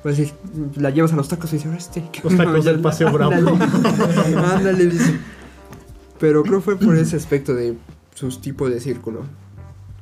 pues 0.02 0.16
decir, 0.16 0.34
la 0.76 0.90
llevas 0.90 1.12
a 1.12 1.16
los 1.16 1.28
tacos 1.28 1.52
y 1.52 1.56
dices, 1.56 1.72
este. 1.76 2.02
Los 2.24 2.36
tacos 2.36 2.64
del 2.64 2.80
paseo 2.80 3.12
bravo. 3.12 3.32
Ándale, 4.36 4.86
dice. 4.86 5.16
Pero 6.18 6.42
creo 6.42 6.56
que 6.56 6.64
fue 6.64 6.76
por 6.76 6.96
ese 6.96 7.16
aspecto 7.16 7.54
de 7.54 7.76
sus 8.14 8.40
tipos 8.40 8.70
de 8.70 8.80
círculo. 8.80 9.24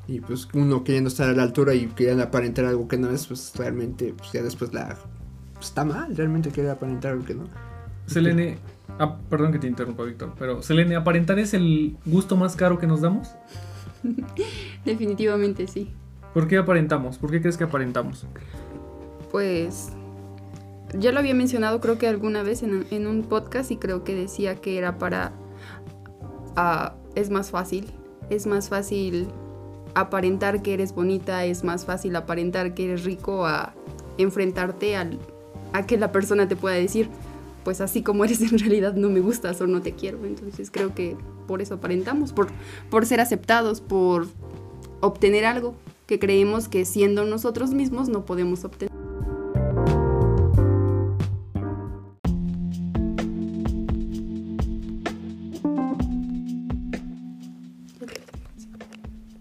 Y 0.07 0.21
pues 0.21 0.49
uno 0.55 0.83
queriendo 0.83 1.09
estar 1.09 1.29
a 1.29 1.33
la 1.33 1.43
altura 1.43 1.75
y 1.75 1.87
queriendo 1.87 2.23
aparentar 2.23 2.65
algo 2.65 2.89
que 2.89 2.99
no 2.99 3.11
es, 3.11 3.27
pues 3.27 3.53
realmente, 3.57 4.15
pues 4.17 4.33
ya 4.33 4.43
después 4.43 4.73
la. 4.73 4.97
Pues, 5.55 5.67
está 5.69 5.85
mal, 5.85 6.17
realmente 6.17 6.51
quiere 6.51 6.71
aparentar 6.71 7.13
algo 7.13 7.25
que 7.25 7.35
no. 7.35 7.45
Selene. 8.07 8.59
Ah, 8.99 9.19
perdón 9.29 9.53
que 9.53 9.59
te 9.59 9.69
interrumpa, 9.69 10.03
Víctor. 10.03 10.35
Pero, 10.39 10.63
Selene, 10.63 10.97
¿aparentar 10.97 11.39
es 11.39 11.55
el 11.55 11.97
gusto 12.05 12.37
más 12.37 12.57
caro 12.57 12.79
que 12.79 12.87
nos 12.87 13.01
damos? 13.01 13.29
Definitivamente 14.85 15.69
sí. 15.69 15.93
¿Por 16.35 16.49
qué 16.49 16.59
aparentamos? 16.59 17.19
¿Por 17.19 17.31
qué 17.31 17.41
crees 17.41 17.57
que 17.57 17.65
aparentamos? 17.65 18.27
pues 19.31 19.91
ya 20.99 21.13
lo 21.13 21.21
había 21.21 21.35
mencionado 21.35 21.81
creo 21.81 21.99
que 21.99 22.09
alguna 22.09 22.43
vez 22.43 22.63
en, 22.63 23.07
un 23.07 23.23
podcast 23.23 23.71
y 23.71 23.77
creo 23.77 24.05
que 24.05 24.15
decía 24.15 24.57
que 24.57 24.77
era 24.77 24.99
para... 24.99 25.33
Ah, 26.57 26.97
es 27.15 27.31
más 27.31 27.51
fácil, 27.51 27.93
es 28.31 28.47
más 28.47 28.69
fácil 28.69 29.29
aparentar 29.95 30.63
que 30.63 30.75
eres 30.75 30.95
bonita, 30.95 31.45
es 31.45 31.65
más 31.65 31.85
fácil 31.85 32.17
aparentar 32.17 32.75
que 32.75 32.87
eres 32.87 33.05
rico 33.05 33.45
a 33.45 33.75
enfrentarte 34.19 34.97
al, 34.97 35.19
a 35.73 35.85
que 35.87 35.99
la 35.99 36.13
persona 36.13 36.49
te 36.49 36.57
pueda 36.57 36.77
decir, 36.77 37.09
pues 37.65 37.81
así 37.81 38.03
como 38.03 38.25
eres 38.25 38.41
en 38.53 38.59
realidad 38.59 38.95
no 38.95 39.11
me 39.11 39.21
gustas 39.21 39.61
o 39.61 39.67
no 39.67 39.83
te 39.83 39.93
quiero. 39.93 40.25
Entonces 40.25 40.71
creo 40.71 40.95
que 40.95 41.17
por 41.47 41.61
eso 41.61 41.75
aparentamos, 41.75 42.33
por, 42.33 42.49
por 42.89 43.05
ser 43.05 43.21
aceptados, 43.21 43.81
por 43.81 44.29
obtener 45.01 45.45
algo 45.45 45.75
que 46.07 46.19
creemos 46.19 46.69
que 46.69 46.85
siendo 46.85 47.25
nosotros 47.25 47.73
mismos 47.73 48.09
no 48.09 48.25
podemos 48.25 48.65
obtener. 48.65 48.90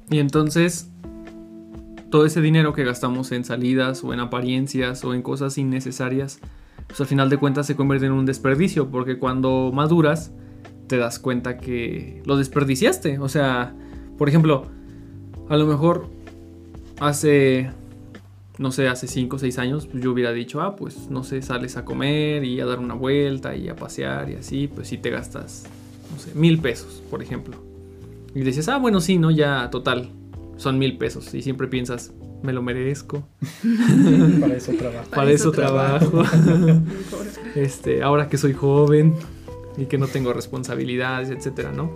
Y 0.10 0.20
entonces, 0.20 0.90
todo 2.10 2.26
ese 2.26 2.42
dinero 2.42 2.74
que 2.74 2.84
gastamos 2.84 3.32
en 3.32 3.44
salidas 3.44 4.04
o 4.04 4.14
en 4.14 4.20
apariencias 4.20 5.04
o 5.04 5.14
en 5.14 5.22
cosas 5.22 5.58
innecesarias, 5.58 6.40
pues 6.88 7.00
al 7.02 7.08
final 7.08 7.30
de 7.30 7.38
cuentas 7.38 7.68
se 7.68 7.76
convierte 7.76 8.08
en 8.08 8.14
un 8.14 8.26
desperdicio, 8.26 8.90
porque 8.90 9.20
cuando 9.20 9.72
maduras 9.74 10.32
te 10.88 10.98
das 10.98 11.20
cuenta 11.20 11.58
que 11.58 12.22
lo 12.26 12.36
desperdiciaste. 12.36 13.20
O 13.20 13.30
sea, 13.30 13.76
por 14.18 14.28
ejemplo, 14.28 14.66
a 15.48 15.56
lo 15.56 15.68
mejor 15.68 16.10
hace, 17.00 17.70
no 18.58 18.72
sé, 18.72 18.88
hace 18.88 19.08
5 19.08 19.36
o 19.36 19.40
6 19.40 19.60
años, 19.60 19.86
pues 19.88 20.04
yo 20.04 20.12
hubiera 20.12 20.34
dicho, 20.34 20.62
ah, 20.62 20.76
pues 20.76 21.10
no 21.10 21.24
sé, 21.24 21.42
sales 21.44 21.78
a 21.78 21.86
comer 21.86 22.44
y 22.44 22.60
a 22.60 22.66
dar 22.66 22.80
una 22.80 22.96
vuelta 22.96 23.56
y 23.56 23.70
a 23.70 23.76
pasear 23.76 24.32
y 24.32 24.36
así, 24.36 24.68
pues 24.68 24.88
sí 24.88 24.98
te 24.98 25.12
gastas, 25.12 25.66
no 26.12 26.20
sé, 26.20 26.34
mil 26.34 26.60
pesos, 26.60 27.04
por 27.10 27.22
ejemplo. 27.22 27.69
Y 28.36 28.42
dices, 28.42 28.70
ah, 28.70 28.78
bueno, 28.78 29.02
sí, 29.02 29.18
no, 29.18 29.32
ya, 29.32 29.70
total, 29.70 30.12
son 30.58 30.78
mil 30.78 30.98
pesos. 30.98 31.34
Y 31.34 31.42
siempre 31.42 31.68
piensas, 31.68 32.14
me 32.44 32.54
lo 32.54 32.62
merezco. 32.62 33.24
Para 34.40 34.54
eso 34.54 34.74
trabajo. 34.74 35.10
Para, 35.10 35.32
eso, 35.32 35.52
trabajo. 35.52 36.24
este, 37.56 38.04
ahora 38.04 38.30
que 38.30 38.38
soy 38.38 38.54
joven 38.54 39.16
y 39.78 39.86
que 39.86 39.98
no 39.98 40.08
tengo 40.08 40.34
responsabilidades, 40.34 41.30
etcétera, 41.30 41.72
¿no? 41.72 41.92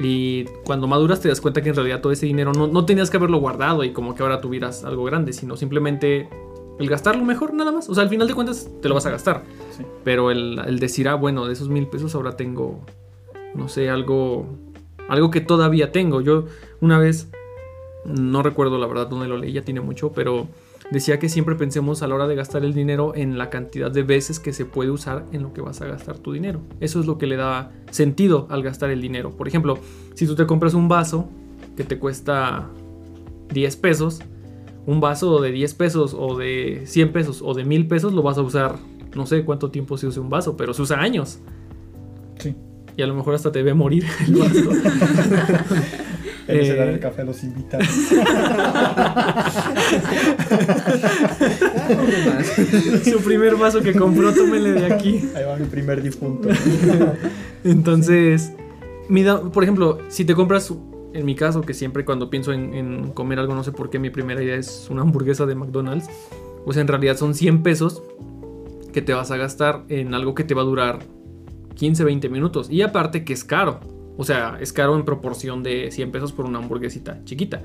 Y 0.00 0.44
cuando 0.64 0.88
maduras 0.88 1.20
te 1.20 1.28
das 1.28 1.40
cuenta 1.40 1.62
que 1.62 1.68
en 1.68 1.76
realidad 1.76 2.00
todo 2.00 2.12
ese 2.12 2.26
dinero 2.26 2.52
no, 2.52 2.66
no 2.66 2.84
tenías 2.86 3.10
que 3.10 3.18
haberlo 3.18 3.38
guardado 3.38 3.84
y 3.84 3.92
como 3.92 4.14
que 4.14 4.22
ahora 4.22 4.40
tuvieras 4.40 4.84
algo 4.84 5.04
grande, 5.04 5.32
sino 5.32 5.56
simplemente 5.56 6.28
el 6.78 6.88
gastarlo 6.88 7.24
mejor, 7.24 7.54
nada 7.54 7.72
más. 7.72 7.88
O 7.88 7.94
sea, 7.94 8.02
al 8.02 8.08
final 8.08 8.26
de 8.26 8.34
cuentas 8.34 8.68
te 8.80 8.88
lo 8.88 8.94
vas 8.94 9.06
a 9.06 9.10
gastar. 9.10 9.44
Sí. 9.76 9.84
Pero 10.04 10.30
el, 10.30 10.60
el 10.66 10.78
decir, 10.78 11.08
ah, 11.08 11.14
bueno, 11.14 11.46
de 11.46 11.52
esos 11.52 11.68
mil 11.68 11.86
pesos 11.86 12.14
ahora 12.14 12.36
tengo, 12.36 12.80
no 13.54 13.68
sé, 13.68 13.90
algo, 13.90 14.46
algo 15.12 15.30
que 15.30 15.40
todavía 15.40 15.92
tengo. 15.92 16.20
Yo 16.22 16.46
una 16.80 16.98
vez, 16.98 17.28
no 18.04 18.42
recuerdo 18.42 18.78
la 18.78 18.86
verdad 18.86 19.08
dónde 19.08 19.28
lo 19.28 19.36
leí, 19.36 19.52
ya 19.52 19.62
tiene 19.62 19.80
mucho, 19.80 20.12
pero 20.12 20.48
decía 20.90 21.18
que 21.18 21.28
siempre 21.28 21.54
pensemos 21.54 22.02
a 22.02 22.06
la 22.06 22.14
hora 22.14 22.26
de 22.26 22.34
gastar 22.34 22.64
el 22.64 22.72
dinero 22.72 23.12
en 23.14 23.36
la 23.36 23.50
cantidad 23.50 23.90
de 23.90 24.02
veces 24.02 24.40
que 24.40 24.54
se 24.54 24.64
puede 24.64 24.90
usar 24.90 25.26
en 25.32 25.42
lo 25.42 25.52
que 25.52 25.60
vas 25.60 25.82
a 25.82 25.86
gastar 25.86 26.18
tu 26.18 26.32
dinero. 26.32 26.60
Eso 26.80 26.98
es 26.98 27.06
lo 27.06 27.18
que 27.18 27.26
le 27.26 27.36
da 27.36 27.72
sentido 27.90 28.46
al 28.50 28.62
gastar 28.62 28.90
el 28.90 29.02
dinero. 29.02 29.30
Por 29.30 29.48
ejemplo, 29.48 29.78
si 30.14 30.26
tú 30.26 30.34
te 30.34 30.46
compras 30.46 30.72
un 30.72 30.88
vaso 30.88 31.28
que 31.76 31.84
te 31.84 31.98
cuesta 31.98 32.68
10 33.52 33.76
pesos, 33.76 34.20
un 34.86 35.00
vaso 35.00 35.40
de 35.42 35.52
10 35.52 35.74
pesos 35.74 36.16
o 36.18 36.38
de 36.38 36.84
100 36.86 37.12
pesos 37.12 37.42
o 37.44 37.52
de 37.52 37.64
1000 37.64 37.86
pesos 37.86 38.12
lo 38.14 38.22
vas 38.22 38.38
a 38.38 38.42
usar, 38.42 38.76
no 39.14 39.26
sé 39.26 39.44
cuánto 39.44 39.70
tiempo 39.70 39.98
se 39.98 40.06
usa 40.06 40.22
un 40.22 40.30
vaso, 40.30 40.56
pero 40.56 40.72
se 40.72 40.80
usa 40.80 41.00
años. 41.00 41.38
Sí. 42.38 42.56
Y 42.96 43.02
a 43.02 43.06
lo 43.06 43.14
mejor 43.14 43.34
hasta 43.34 43.52
te 43.52 43.58
debe 43.60 43.74
morir 43.74 44.04
el 44.26 44.36
vaso. 44.36 44.72
Eh. 46.48 46.94
el 46.94 46.98
café 47.00 47.22
a 47.22 47.24
los 47.24 47.42
invitados. 47.44 47.86
Su 53.04 53.20
primer 53.20 53.54
vaso 53.56 53.80
que 53.80 53.94
compró, 53.94 54.34
tómele 54.34 54.72
de 54.72 54.92
aquí. 54.92 55.30
Ahí 55.36 55.44
va 55.44 55.56
mi 55.56 55.66
primer 55.66 56.02
difunto. 56.02 56.48
Entonces, 57.64 58.52
mira, 59.08 59.40
por 59.40 59.62
ejemplo, 59.62 59.98
si 60.08 60.24
te 60.24 60.34
compras, 60.34 60.74
en 61.14 61.24
mi 61.24 61.36
caso, 61.36 61.60
que 61.62 61.74
siempre 61.74 62.04
cuando 62.04 62.28
pienso 62.28 62.52
en, 62.52 62.74
en 62.74 63.12
comer 63.12 63.38
algo, 63.38 63.54
no 63.54 63.62
sé 63.62 63.70
por 63.70 63.88
qué, 63.88 64.00
mi 64.00 64.10
primera 64.10 64.42
idea 64.42 64.56
es 64.56 64.88
una 64.90 65.02
hamburguesa 65.02 65.46
de 65.46 65.54
McDonald's, 65.54 66.10
pues 66.64 66.76
en 66.76 66.88
realidad 66.88 67.16
son 67.16 67.34
100 67.34 67.62
pesos 67.62 68.02
que 68.92 69.00
te 69.00 69.14
vas 69.14 69.30
a 69.30 69.36
gastar 69.36 69.84
en 69.88 70.12
algo 70.14 70.34
que 70.34 70.42
te 70.44 70.54
va 70.54 70.62
a 70.62 70.64
durar 70.64 70.98
15, 71.74 72.04
20 72.04 72.28
minutos. 72.28 72.70
Y 72.70 72.82
aparte 72.82 73.24
que 73.24 73.32
es 73.32 73.44
caro. 73.44 73.80
O 74.16 74.24
sea, 74.24 74.58
es 74.60 74.72
caro 74.72 74.96
en 74.96 75.04
proporción 75.04 75.62
de 75.62 75.90
100 75.90 76.12
pesos 76.12 76.32
por 76.32 76.44
una 76.44 76.58
hamburguesita 76.58 77.24
chiquita. 77.24 77.62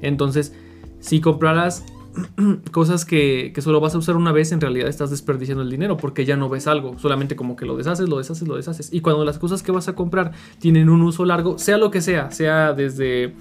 Entonces, 0.00 0.54
si 1.00 1.20
compraras 1.20 1.84
cosas 2.72 3.04
que, 3.04 3.52
que 3.54 3.62
solo 3.62 3.80
vas 3.80 3.94
a 3.94 3.98
usar 3.98 4.16
una 4.16 4.32
vez, 4.32 4.52
en 4.52 4.60
realidad 4.60 4.88
estás 4.88 5.10
desperdiciando 5.10 5.62
el 5.62 5.70
dinero 5.70 5.96
porque 5.96 6.24
ya 6.24 6.36
no 6.36 6.48
ves 6.48 6.66
algo. 6.66 6.98
Solamente 6.98 7.36
como 7.36 7.56
que 7.56 7.66
lo 7.66 7.76
deshaces, 7.76 8.08
lo 8.08 8.18
deshaces, 8.18 8.46
lo 8.46 8.56
deshaces. 8.56 8.92
Y 8.92 9.00
cuando 9.00 9.24
las 9.24 9.38
cosas 9.38 9.62
que 9.62 9.72
vas 9.72 9.88
a 9.88 9.94
comprar 9.94 10.32
tienen 10.58 10.88
un 10.88 11.02
uso 11.02 11.24
largo, 11.24 11.58
sea 11.58 11.78
lo 11.78 11.90
que 11.90 12.00
sea, 12.00 12.30
sea 12.30 12.72
desde 12.72 13.34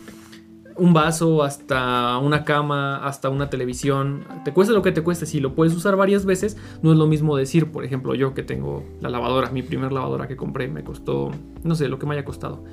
un 0.77 0.93
vaso 0.93 1.43
hasta 1.43 2.17
una 2.17 2.43
cama, 2.43 3.05
hasta 3.05 3.29
una 3.29 3.49
televisión, 3.49 4.25
te 4.45 4.53
cueste 4.53 4.73
lo 4.73 4.81
que 4.81 4.91
te 4.91 5.01
cueste, 5.01 5.25
si 5.25 5.39
lo 5.39 5.55
puedes 5.55 5.75
usar 5.75 5.95
varias 5.95 6.25
veces, 6.25 6.57
no 6.81 6.91
es 6.91 6.97
lo 6.97 7.07
mismo 7.07 7.35
decir, 7.35 7.71
por 7.71 7.83
ejemplo, 7.83 8.15
yo 8.15 8.33
que 8.33 8.43
tengo 8.43 8.83
la 9.01 9.09
lavadora, 9.09 9.49
mi 9.51 9.63
primer 9.63 9.91
lavadora 9.91 10.27
que 10.27 10.35
compré 10.35 10.67
me 10.67 10.83
costó, 10.83 11.31
no 11.63 11.75
sé, 11.75 11.87
lo 11.87 11.99
que 11.99 12.05
me 12.05 12.13
haya 12.13 12.25
costado. 12.25 12.63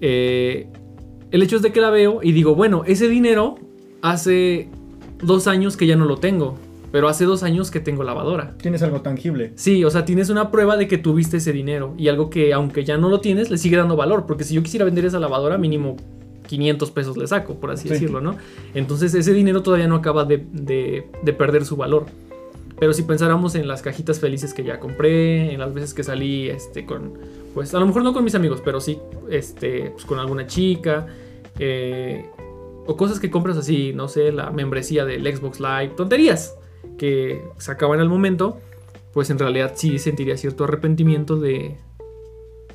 Eh, 0.00 0.68
el 1.30 1.42
hecho 1.42 1.56
es 1.56 1.62
de 1.62 1.72
que 1.72 1.80
la 1.80 1.90
veo 1.90 2.20
y 2.22 2.32
digo, 2.32 2.54
bueno, 2.54 2.82
ese 2.86 3.08
dinero 3.08 3.56
hace 4.02 4.68
dos 5.22 5.46
años 5.46 5.76
que 5.76 5.86
ya 5.86 5.96
no 5.96 6.04
lo 6.04 6.18
tengo, 6.18 6.56
pero 6.92 7.08
hace 7.08 7.24
dos 7.24 7.42
años 7.42 7.70
que 7.70 7.80
tengo 7.80 8.04
lavadora. 8.04 8.54
Tienes 8.58 8.82
algo 8.82 9.00
tangible. 9.00 9.52
Sí, 9.56 9.82
o 9.84 9.90
sea, 9.90 10.04
tienes 10.04 10.30
una 10.30 10.50
prueba 10.50 10.76
de 10.76 10.86
que 10.86 10.98
tuviste 10.98 11.38
ese 11.38 11.52
dinero 11.52 11.94
y 11.98 12.08
algo 12.08 12.30
que 12.30 12.52
aunque 12.52 12.84
ya 12.84 12.98
no 12.98 13.08
lo 13.08 13.20
tienes, 13.20 13.50
le 13.50 13.58
sigue 13.58 13.76
dando 13.76 13.96
valor, 13.96 14.26
porque 14.26 14.44
si 14.44 14.54
yo 14.54 14.62
quisiera 14.62 14.84
vender 14.84 15.04
esa 15.04 15.18
lavadora, 15.18 15.58
mínimo 15.58 15.96
500 16.46 16.90
pesos 16.90 17.16
le 17.16 17.26
saco, 17.26 17.54
por 17.54 17.70
así 17.70 17.88
Sí. 17.88 17.94
decirlo, 17.94 18.20
¿no? 18.20 18.36
Entonces 18.74 19.14
ese 19.14 19.32
dinero 19.32 19.62
todavía 19.62 19.86
no 19.88 19.96
acaba 19.96 20.24
de, 20.24 20.44
de- 20.52 21.06
de 21.22 21.32
perder 21.32 21.64
su 21.64 21.76
valor. 21.76 22.06
Pero 22.78 22.92
si 22.92 23.02
pensáramos 23.02 23.54
en 23.54 23.68
las 23.68 23.82
cajitas 23.82 24.18
felices 24.18 24.52
que 24.52 24.64
ya 24.64 24.80
compré, 24.80 25.52
en 25.52 25.60
las 25.60 25.72
veces 25.72 25.94
que 25.94 26.02
salí 26.02 26.48
este, 26.50 26.84
con, 26.84 27.12
pues 27.54 27.72
a 27.74 27.78
lo 27.80 27.86
mejor 27.86 28.02
no 28.02 28.12
con 28.12 28.24
mis 28.24 28.34
amigos, 28.34 28.60
pero 28.64 28.80
sí 28.80 28.98
este, 29.30 29.90
pues, 29.90 30.04
con 30.04 30.18
alguna 30.18 30.46
chica, 30.48 31.06
eh, 31.60 32.26
o 32.86 32.96
cosas 32.96 33.20
que 33.20 33.30
compras 33.30 33.56
así, 33.56 33.92
no 33.94 34.08
sé, 34.08 34.32
la 34.32 34.50
membresía 34.50 35.04
del 35.04 35.24
Xbox 35.34 35.60
Live, 35.60 35.92
tonterías 35.96 36.56
que 36.98 37.42
se 37.58 37.70
acaban 37.72 38.00
al 38.00 38.08
momento, 38.08 38.58
pues 39.12 39.30
en 39.30 39.38
realidad 39.38 39.72
sí 39.76 39.98
sentiría 40.00 40.36
cierto 40.36 40.64
arrepentimiento 40.64 41.36
de... 41.36 41.76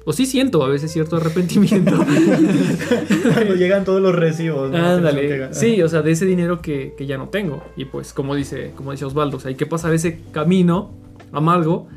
O 0.06 0.14
sí 0.14 0.26
siento 0.26 0.64
a 0.64 0.70
veces 0.70 0.92
cierto 0.92 1.18
arrepentimiento. 1.18 1.92
Cuando 3.34 3.56
llegan 3.56 3.84
todos 3.84 4.02
los 4.02 4.16
recibos. 4.16 4.72
¿no? 4.72 4.78
Ándale. 4.78 5.54
Sí, 5.54 5.82
o 5.82 5.90
sea, 5.90 6.02
de 6.02 6.12
ese 6.12 6.26
dinero 6.26 6.62
que, 6.62 6.94
que 6.98 7.06
ya 7.06 7.18
no 7.18 7.30
tengo. 7.30 7.64
Y 7.76 7.86
pues, 7.86 8.14
como 8.14 8.36
dice, 8.36 8.72
como 8.76 8.92
dice 8.92 9.06
Osvaldo, 9.06 9.38
o 9.38 9.40
sea, 9.40 9.50
hay 9.50 9.56
que 9.56 9.66
pasar 9.66 9.94
ese 9.94 10.22
camino 10.32 10.94
amargo 11.32 11.88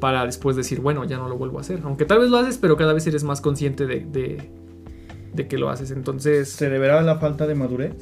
para 0.00 0.26
después 0.26 0.56
decir, 0.56 0.80
bueno, 0.80 1.04
ya 1.04 1.16
no 1.16 1.28
lo 1.28 1.36
vuelvo 1.36 1.58
a 1.58 1.62
hacer. 1.62 1.80
Aunque 1.84 2.04
tal 2.04 2.20
vez 2.20 2.30
lo 2.30 2.36
haces, 2.36 2.58
pero 2.58 2.76
cada 2.76 2.92
vez 2.92 3.06
eres 3.06 3.24
más 3.24 3.40
consciente 3.40 3.86
de, 3.86 4.00
de, 4.00 4.50
de 5.32 5.48
que 5.48 5.58
lo 5.58 5.70
haces. 5.70 5.90
Entonces, 5.90 6.50
¿Se 6.50 6.68
deberá 6.68 7.00
a 7.00 7.02
la 7.02 7.16
falta 7.18 7.46
de 7.46 7.54
madurez? 7.54 7.94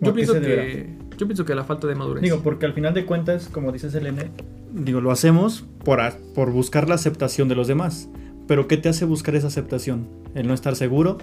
¿O 0.00 0.06
yo 0.06 0.12
pienso 0.12 0.34
deberá? 0.34 0.64
que 0.64 1.06
yo 1.16 1.26
pienso 1.26 1.44
que 1.44 1.54
la 1.54 1.64
falta 1.64 1.86
de 1.86 1.94
madurez. 1.94 2.22
Digo, 2.22 2.40
porque 2.42 2.66
al 2.66 2.74
final 2.74 2.92
de 2.94 3.06
cuentas, 3.06 3.48
como 3.50 3.72
dice 3.72 3.90
Selene, 3.90 4.30
digo, 4.72 5.00
lo 5.00 5.10
hacemos 5.10 5.64
por, 5.84 6.00
por 6.34 6.50
buscar 6.52 6.88
la 6.88 6.96
aceptación 6.96 7.48
de 7.48 7.54
los 7.54 7.68
demás. 7.68 8.08
Pero 8.46 8.68
¿qué 8.68 8.76
te 8.76 8.88
hace 8.88 9.04
buscar 9.04 9.34
esa 9.34 9.48
aceptación? 9.48 10.06
¿El 10.34 10.46
no 10.46 10.54
estar 10.54 10.76
seguro 10.76 11.18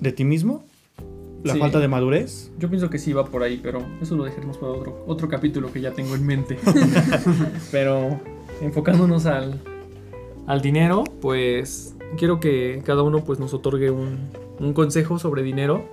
de 0.00 0.12
ti 0.12 0.24
mismo? 0.24 0.64
¿La 1.42 1.54
Sí. 1.54 1.58
falta 1.58 1.78
de 1.80 1.88
madurez? 1.88 2.50
Yo 2.58 2.68
pienso 2.70 2.88
que 2.88 2.98
sí 2.98 3.12
va 3.12 3.26
por 3.26 3.42
ahí, 3.42 3.60
pero 3.62 3.82
eso 4.00 4.16
lo 4.16 4.24
dejaremos 4.24 4.56
para 4.56 4.72
otro, 4.72 5.04
otro 5.06 5.28
capítulo 5.28 5.70
que 5.72 5.80
ya 5.80 5.90
tengo 5.92 6.14
en 6.14 6.24
mente. 6.24 6.56
pero 7.72 8.18
enfocándonos 8.62 9.26
al, 9.26 9.60
al 10.46 10.62
dinero, 10.62 11.04
pues 11.20 11.94
quiero 12.16 12.40
que 12.40 12.82
cada 12.84 13.02
uno 13.02 13.24
pues, 13.24 13.38
nos 13.40 13.52
otorgue 13.52 13.90
un, 13.90 14.18
un 14.58 14.72
consejo 14.72 15.18
sobre 15.18 15.42
dinero. 15.42 15.84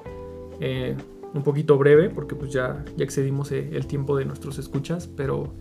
eh, 0.60 0.96
un 1.34 1.44
poquito 1.44 1.78
breve, 1.78 2.10
porque 2.10 2.36
pues 2.36 2.52
ya, 2.52 2.84
ya 2.98 3.06
excedimos 3.06 3.54
eh, 3.54 3.70
el 3.72 3.88
tiempo 3.88 4.18
de 4.18 4.26
nuestros 4.26 4.60
escuchas, 4.60 5.08
pero 5.16 5.54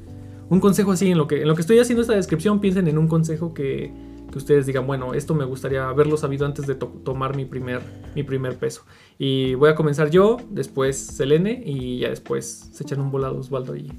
un 0.49 0.59
consejo 0.59 0.90
así 0.90 1.12
en 1.12 1.17
lo 1.17 1.29
que, 1.29 1.43
en 1.43 1.47
lo 1.49 1.55
que 1.55 1.61
estoy 1.61 1.79
haciendo 1.79 2.02
esta 2.02 2.14
descripción, 2.17 2.61
piensen 2.61 2.88
en 2.88 2.99
un 2.99 3.07
consejo 3.07 3.55
que, 3.55 3.93
que 4.31 4.39
ustedes 4.39 4.67
digan, 4.67 4.87
bueno, 4.87 5.15
esto 5.15 5.35
me 5.35 5.45
gustaría 5.45 5.89
haberlo 5.89 6.17
sabido 6.17 6.47
antes 6.47 6.67
de 6.67 6.75
to- 6.75 7.01
tomar 7.05 7.37
mi 7.37 7.45
primer, 7.45 7.81
mi 8.15 8.23
primer 8.23 8.57
peso. 8.59 8.83
Y 9.19 9.55
voy 9.55 9.71
a 9.71 9.75
comenzar 9.75 10.11
yo, 10.11 10.37
después 10.51 10.97
Selene 10.97 11.63
y 11.67 11.99
ya 11.99 12.11
después 12.11 12.71
se 12.73 12.85
echan 12.85 13.01
un 13.01 13.11
volado 13.11 13.39
Osvaldo 13.39 13.75
y, 13.77 13.93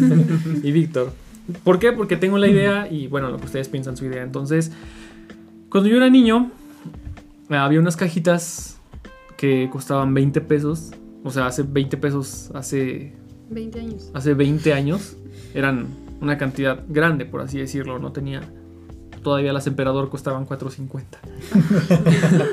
y 0.62 0.72
Víctor. 0.72 1.12
¿Por 1.62 1.78
qué? 1.78 1.92
Porque 1.92 2.16
tengo 2.16 2.38
la 2.38 2.48
idea 2.48 2.88
y 2.90 3.06
bueno, 3.06 3.30
lo 3.30 3.36
que 3.38 3.44
ustedes 3.44 3.68
piensan 3.68 3.96
su 3.96 4.06
idea. 4.06 4.22
Entonces, 4.22 4.72
cuando 5.68 5.90
yo 5.90 5.96
era 5.96 6.08
niño, 6.08 6.50
había 7.50 7.78
unas 7.80 7.96
cajitas 7.96 8.78
que 9.36 9.68
costaban 9.70 10.14
20 10.14 10.40
pesos. 10.40 10.92
O 11.22 11.30
sea, 11.30 11.46
hace 11.46 11.62
20 11.62 11.96
pesos, 11.98 12.50
hace 12.54 13.12
20 13.50 13.80
años. 13.80 14.10
hace 14.14 14.34
20 14.34 14.72
años 14.72 15.16
eran 15.54 15.86
una 16.20 16.38
cantidad 16.38 16.82
grande, 16.88 17.26
por 17.26 17.42
así 17.42 17.58
decirlo. 17.58 17.98
No 17.98 18.12
tenía. 18.12 18.40
Todavía 19.24 19.52
las 19.52 19.66
emperador 19.66 20.08
costaban 20.10 20.46
4.50. 20.46 21.02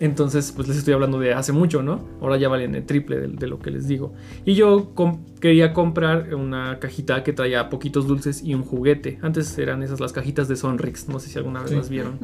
Entonces, 0.00 0.52
pues 0.56 0.66
les 0.66 0.78
estoy 0.78 0.94
hablando 0.94 1.20
de 1.20 1.32
hace 1.32 1.52
mucho, 1.52 1.80
¿no? 1.82 2.00
Ahora 2.20 2.36
ya 2.36 2.48
valen 2.48 2.74
el 2.74 2.84
triple 2.84 3.20
de, 3.20 3.28
de 3.28 3.46
lo 3.46 3.60
que 3.60 3.70
les 3.70 3.86
digo. 3.86 4.12
Y 4.44 4.54
yo 4.54 4.94
com- 4.94 5.20
quería 5.40 5.72
comprar 5.72 6.34
una 6.34 6.78
cajita 6.80 7.22
que 7.22 7.32
traía 7.32 7.68
poquitos 7.70 8.08
dulces 8.08 8.42
y 8.42 8.54
un 8.54 8.64
juguete. 8.64 9.18
Antes 9.22 9.56
eran 9.58 9.80
esas 9.82 10.00
las 10.00 10.12
cajitas 10.12 10.48
de 10.48 10.56
Sonrix. 10.56 11.08
No 11.08 11.20
sé 11.20 11.28
si 11.28 11.38
alguna 11.38 11.60
vez 11.60 11.70
Sí. 11.70 11.76
las 11.76 11.88
vieron. 11.88 12.18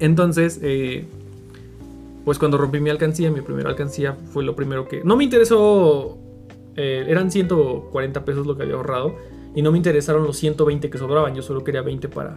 Entonces, 0.00 0.58
eh, 0.62 1.06
pues 2.24 2.40
cuando 2.40 2.58
rompí 2.58 2.80
mi 2.80 2.90
alcancía, 2.90 3.30
mi 3.30 3.40
primera 3.40 3.68
alcancía 3.70 4.14
fue 4.32 4.42
lo 4.42 4.56
primero 4.56 4.88
que... 4.88 5.04
No 5.04 5.16
me 5.16 5.22
interesó... 5.22 6.18
eh, 6.74 7.04
eran 7.06 7.30
140 7.30 8.24
pesos 8.24 8.48
lo 8.48 8.56
que 8.56 8.64
había 8.64 8.74
ahorrado 8.74 9.14
y 9.54 9.62
no 9.62 9.70
me 9.70 9.76
interesaron 9.78 10.24
los 10.24 10.36
120 10.38 10.90
que 10.90 10.98
sobraban, 10.98 11.36
yo 11.36 11.42
solo 11.42 11.62
quería 11.62 11.82
20 11.82 12.08
para, 12.08 12.34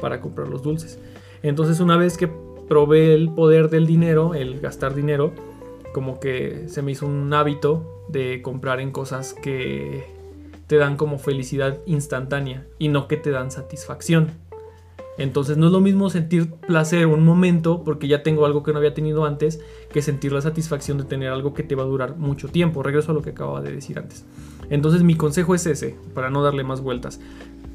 para 0.00 0.20
comprar 0.20 0.48
los 0.48 0.62
dulces. 0.62 0.98
Entonces 1.42 1.80
una 1.80 1.96
vez 1.96 2.16
que 2.16 2.28
probé 2.68 3.14
el 3.14 3.30
poder 3.30 3.70
del 3.70 3.86
dinero, 3.86 4.34
el 4.34 4.60
gastar 4.60 4.94
dinero, 4.94 5.32
como 5.92 6.20
que 6.20 6.68
se 6.68 6.82
me 6.82 6.92
hizo 6.92 7.06
un 7.06 7.32
hábito 7.32 8.04
de 8.08 8.42
comprar 8.42 8.80
en 8.80 8.92
cosas 8.92 9.34
que 9.34 10.04
te 10.66 10.76
dan 10.76 10.96
como 10.96 11.18
felicidad 11.18 11.78
instantánea 11.86 12.66
y 12.78 12.88
no 12.88 13.08
que 13.08 13.16
te 13.16 13.30
dan 13.30 13.50
satisfacción. 13.50 14.30
Entonces 15.18 15.56
no 15.56 15.66
es 15.66 15.72
lo 15.72 15.80
mismo 15.80 16.08
sentir 16.08 16.50
placer 16.50 17.06
un 17.06 17.24
momento 17.24 17.82
porque 17.84 18.08
ya 18.08 18.22
tengo 18.22 18.46
algo 18.46 18.62
que 18.62 18.72
no 18.72 18.78
había 18.78 18.94
tenido 18.94 19.24
antes 19.24 19.60
que 19.92 20.00
sentir 20.00 20.32
la 20.32 20.40
satisfacción 20.40 20.96
de 20.96 21.04
tener 21.04 21.30
algo 21.30 21.52
que 21.52 21.62
te 21.62 21.74
va 21.74 21.82
a 21.82 21.86
durar 21.86 22.16
mucho 22.16 22.48
tiempo. 22.48 22.82
Regreso 22.82 23.10
a 23.10 23.14
lo 23.14 23.20
que 23.20 23.30
acababa 23.30 23.60
de 23.60 23.72
decir 23.72 23.98
antes. 23.98 24.24
Entonces 24.70 25.02
mi 25.02 25.16
consejo 25.16 25.54
es 25.54 25.66
ese, 25.66 25.96
para 26.14 26.30
no 26.30 26.42
darle 26.42 26.62
más 26.62 26.80
vueltas. 26.80 27.20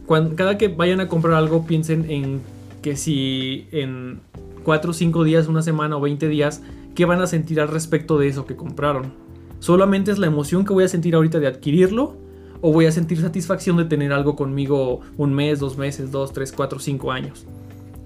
Cuando, 0.05 0.35
cada 0.35 0.57
que 0.57 0.67
vayan 0.67 0.99
a 0.99 1.07
comprar 1.07 1.35
algo 1.35 1.65
piensen 1.65 2.09
en 2.09 2.41
que 2.81 2.95
si 2.95 3.67
en 3.71 4.19
4 4.63 4.91
o 4.91 4.93
5 4.93 5.23
días, 5.23 5.47
una 5.47 5.61
semana 5.61 5.97
o 5.97 6.01
20 6.01 6.27
días, 6.27 6.61
¿qué 6.93 7.05
van 7.05 7.21
a 7.21 7.27
sentir 7.27 7.59
al 7.59 7.67
respecto 7.67 8.17
de 8.17 8.27
eso 8.27 8.45
que 8.45 8.55
compraron? 8.55 9.13
¿Solamente 9.59 10.11
es 10.11 10.19
la 10.19 10.27
emoción 10.27 10.65
que 10.65 10.73
voy 10.73 10.83
a 10.83 10.87
sentir 10.87 11.15
ahorita 11.15 11.39
de 11.39 11.47
adquirirlo? 11.47 12.17
¿O 12.61 12.71
voy 12.71 12.85
a 12.85 12.91
sentir 12.91 13.19
satisfacción 13.19 13.77
de 13.77 13.85
tener 13.85 14.13
algo 14.13 14.35
conmigo 14.35 15.01
un 15.17 15.33
mes, 15.33 15.59
dos 15.59 15.77
meses, 15.77 16.11
dos, 16.11 16.33
tres, 16.33 16.51
cuatro, 16.51 16.79
cinco 16.79 17.11
años? 17.11 17.45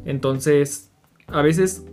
Entonces, 0.06 0.92
a 1.28 1.42
veces 1.42 1.86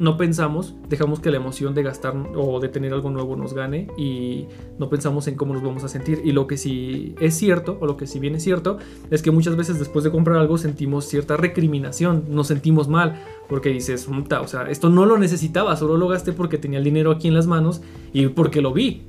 no 0.00 0.16
pensamos, 0.16 0.74
dejamos 0.88 1.20
que 1.20 1.30
la 1.30 1.36
emoción 1.36 1.74
de 1.74 1.82
gastar 1.82 2.14
o 2.34 2.58
de 2.58 2.70
tener 2.70 2.94
algo 2.94 3.10
nuevo 3.10 3.36
nos 3.36 3.52
gane 3.52 3.86
y 3.98 4.46
no 4.78 4.88
pensamos 4.88 5.28
en 5.28 5.34
cómo 5.34 5.52
nos 5.52 5.62
vamos 5.62 5.84
a 5.84 5.88
sentir. 5.88 6.22
Y 6.24 6.32
lo 6.32 6.46
que 6.46 6.56
sí 6.56 7.14
es 7.20 7.36
cierto, 7.36 7.76
o 7.82 7.86
lo 7.86 7.98
que 7.98 8.06
sí 8.06 8.18
bien 8.18 8.34
es 8.34 8.42
cierto, 8.42 8.78
es 9.10 9.20
que 9.20 9.30
muchas 9.30 9.56
veces 9.56 9.78
después 9.78 10.02
de 10.02 10.10
comprar 10.10 10.38
algo 10.38 10.56
sentimos 10.56 11.04
cierta 11.04 11.36
recriminación, 11.36 12.24
nos 12.30 12.46
sentimos 12.46 12.88
mal, 12.88 13.22
porque 13.46 13.68
dices, 13.68 14.06
"Puta, 14.06 14.40
o 14.40 14.48
sea, 14.48 14.70
esto 14.70 14.88
no 14.88 15.04
lo 15.04 15.18
necesitaba, 15.18 15.76
solo 15.76 15.98
lo 15.98 16.08
gasté 16.08 16.32
porque 16.32 16.56
tenía 16.56 16.78
el 16.78 16.84
dinero 16.84 17.10
aquí 17.10 17.28
en 17.28 17.34
las 17.34 17.46
manos 17.46 17.82
y 18.14 18.26
porque 18.28 18.62
lo 18.62 18.72
vi. 18.72 19.02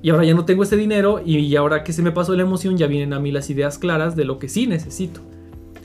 Y 0.00 0.08
ahora 0.08 0.24
ya 0.24 0.32
no 0.32 0.46
tengo 0.46 0.62
ese 0.62 0.78
dinero 0.78 1.20
y 1.22 1.54
ahora 1.54 1.84
que 1.84 1.92
se 1.92 2.00
me 2.00 2.12
pasó 2.12 2.34
la 2.34 2.44
emoción 2.44 2.78
ya 2.78 2.86
vienen 2.86 3.12
a 3.12 3.20
mí 3.20 3.30
las 3.30 3.50
ideas 3.50 3.76
claras 3.76 4.16
de 4.16 4.24
lo 4.24 4.38
que 4.38 4.48
sí 4.48 4.66
necesito. 4.66 5.20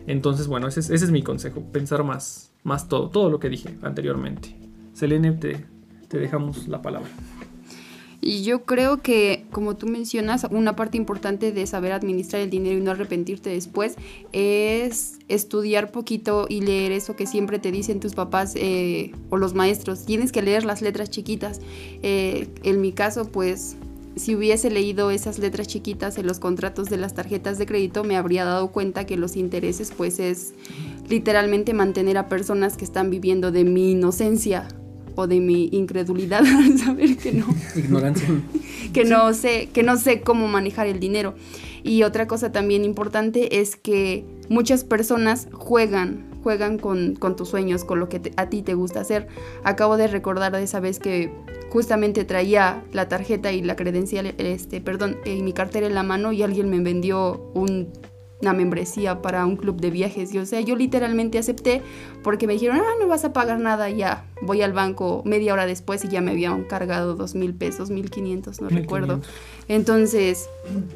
Entonces, 0.08 0.48
bueno, 0.48 0.68
es, 0.68 0.78
ese 0.78 0.94
es 0.94 1.12
mi 1.12 1.24
consejo, 1.24 1.62
pensar 1.74 2.06
más, 2.06 2.53
más 2.64 2.88
todo, 2.88 3.10
todo 3.10 3.30
lo 3.30 3.40
que 3.40 3.50
dije 3.50 3.78
anteriormente. 3.82 4.56
Selene, 4.94 5.32
te, 5.34 5.66
dejamos 6.10 6.68
la 6.68 6.82
palabra. 6.82 7.10
Y 8.22 8.44
yo 8.44 8.64
creo 8.64 9.02
que, 9.02 9.46
como 9.52 9.76
tú 9.76 9.88
mencionas, 9.88 10.48
una 10.50 10.78
parte 10.78 10.96
importante 10.96 11.52
de 11.52 11.68
saber 11.68 11.92
administrar 11.92 12.42
el 12.42 12.50
dinero 12.50 12.78
y 12.78 12.82
no 12.82 12.92
arrepentirte 12.92 13.50
después 13.50 13.96
es 14.32 15.20
estudiar 15.28 15.92
poquito 15.92 16.46
y 16.48 16.62
leer 16.62 16.94
eso 16.94 17.18
que 17.18 17.28
siempre 17.28 17.60
te 17.60 17.72
dicen 17.72 18.00
tus 18.00 18.14
papás 18.14 18.54
eh, 18.56 19.12
o 19.30 19.36
los 19.36 19.56
maestros. 19.56 20.06
Tienes 20.06 20.32
que 20.32 20.42
leer 20.42 20.64
las 20.64 20.82
letras 20.82 21.10
chiquitas. 21.10 21.60
Eh, 22.02 22.48
en 22.64 22.80
mi 22.80 22.94
caso, 22.94 23.30
pues 23.30 23.76
si 24.16 24.36
hubiese 24.36 24.70
leído 24.70 25.12
esas 25.12 25.40
letras 25.40 25.68
chiquitas 25.68 26.18
en 26.18 26.28
los 26.28 26.40
contratos 26.40 26.90
de 26.90 26.98
las 26.98 27.14
tarjetas 27.14 27.58
de 27.58 27.66
crédito, 27.66 28.04
me 28.04 28.16
habría 28.16 28.46
dado 28.46 28.72
cuenta 28.72 29.06
que 29.06 29.18
los 29.18 29.36
intereses, 29.36 29.92
pues 29.96 30.20
es 30.20 30.54
literalmente 31.10 31.74
mantener 31.74 32.18
a 32.18 32.30
personas 32.30 32.78
que 32.78 32.86
están 32.86 33.10
viviendo 33.10 33.52
de 33.52 33.64
mi 33.64 33.92
inocencia 33.92 34.68
o 35.16 35.28
de 35.28 35.40
mi 35.40 35.70
incredulidad 35.72 36.44
al 36.46 36.78
saber 36.78 37.18
que 37.18 37.34
no, 37.34 37.48
Ignorancia. 37.76 38.28
que 38.94 39.06
no 39.06 39.34
sé, 39.34 39.70
que 39.74 39.84
no 39.84 39.98
sé 39.98 40.22
cómo 40.22 40.48
manejar 40.48 40.88
el 40.88 41.00
dinero. 41.00 41.36
Y 41.84 42.04
otra 42.04 42.28
cosa 42.28 42.52
también 42.52 42.86
importante 42.86 43.60
es 43.60 43.76
que 43.76 44.26
muchas 44.50 44.84
personas 44.84 45.48
juegan, 45.52 46.26
juegan 46.44 46.78
con, 46.78 47.16
con 47.16 47.36
tus 47.36 47.50
sueños, 47.50 47.84
con 47.86 48.00
lo 48.00 48.10
que 48.10 48.20
te- 48.20 48.34
a 48.38 48.50
ti 48.50 48.62
te 48.62 48.74
gusta 48.76 49.00
hacer. 49.00 49.28
Acabo 49.64 49.98
de 49.98 50.08
recordar 50.08 50.52
de 50.52 50.62
esa 50.64 50.80
vez 50.80 51.00
que 51.00 51.32
justamente 51.72 52.24
traía 52.26 52.84
la 52.92 53.08
tarjeta 53.08 53.52
y 53.52 53.64
la 53.64 53.76
credencial, 53.76 54.36
este, 54.38 54.82
perdón, 54.82 55.18
y 55.26 55.42
mi 55.42 55.54
cartera 55.54 55.88
en 55.88 55.96
la 55.96 56.04
mano 56.04 56.32
y 56.34 56.44
alguien 56.44 56.70
me 56.70 56.80
vendió 56.82 57.50
un- 57.56 57.88
una 58.42 58.52
membresía 58.52 59.22
para 59.22 59.46
un 59.46 59.56
club 59.56 59.80
de 59.80 59.90
viajes. 59.90 60.34
Y 60.34 60.38
o 60.38 60.46
sea, 60.46 60.60
yo 60.60 60.76
literalmente 60.76 61.38
acepté 61.40 61.82
porque 62.24 62.46
me 62.46 62.52
dijeron, 62.54 62.78
ah, 62.78 62.92
no 63.00 63.08
vas 63.08 63.24
a 63.24 63.32
pagar 63.32 63.58
nada, 63.58 63.90
ya. 63.90 64.26
Voy 64.42 64.62
al 64.62 64.74
banco 64.74 65.22
media 65.24 65.54
hora 65.54 65.66
después 65.66 66.04
y 66.04 66.10
ya 66.10 66.20
me 66.20 66.32
habían 66.32 66.66
cargado 66.66 67.16
dos 67.16 67.36
mil 67.36 67.54
pesos, 67.54 67.90
mil 67.90 68.10
quinientos, 68.10 68.60
no 68.60 68.68
recuerdo. 68.68 69.22
Entonces, 69.70 70.50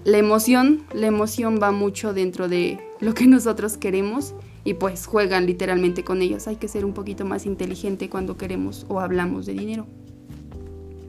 la 0.03 0.17
emoción, 0.17 0.83
la 0.93 1.07
emoción 1.07 1.57
va 1.61 1.71
mucho 1.71 2.13
dentro 2.13 2.49
de 2.49 2.79
lo 2.99 3.13
que 3.13 3.27
nosotros 3.27 3.77
queremos 3.77 4.33
y 4.67 4.73
pues 4.73 5.05
juegan 5.05 5.45
literalmente 5.45 6.03
con 6.03 6.21
ellos. 6.21 6.45
Hay 6.49 6.57
que 6.57 6.67
ser 6.67 6.83
un 6.83 6.91
poquito 6.91 7.23
más 7.23 7.45
inteligente 7.45 8.09
cuando 8.09 8.35
queremos 8.35 8.85
o 8.89 8.99
hablamos 8.99 9.45
de 9.45 9.53
dinero. 9.53 9.87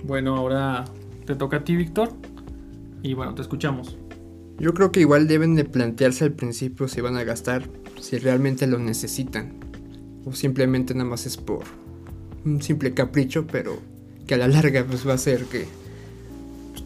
Bueno, 0.05 0.37
ahora 0.37 0.85
te 1.27 1.35
toca 1.35 1.57
a 1.57 1.65
ti, 1.65 1.75
Víctor. 1.75 2.13
Y 3.03 3.15
bueno, 3.15 3.35
te 3.35 3.43
escuchamos. 3.43 3.99
Yo 4.61 4.75
creo 4.75 4.93
que 4.93 5.01
igual 5.01 5.27
deben 5.27 5.57
de 5.57 5.65
plantearse 5.65 6.23
al 6.23 6.35
principio 6.35 6.87
si 6.87 7.01
van 7.01 7.17
a 7.17 7.25
gastar, 7.25 7.69
si 8.01 8.19
realmente 8.19 8.69
lo 8.69 8.79
necesitan. 8.79 9.55
O 10.25 10.33
simplemente 10.33 10.95
nada 10.95 11.11
más 11.11 11.27
es 11.27 11.37
por 11.37 11.65
un 12.45 12.63
simple 12.63 12.95
capricho, 12.95 13.45
pero 13.49 13.81
que 14.29 14.35
a 14.35 14.39
la 14.39 14.47
larga 14.47 14.85
pues 14.85 15.05
va 15.05 15.11
a 15.11 15.17
hacer 15.17 15.47
que 15.47 15.67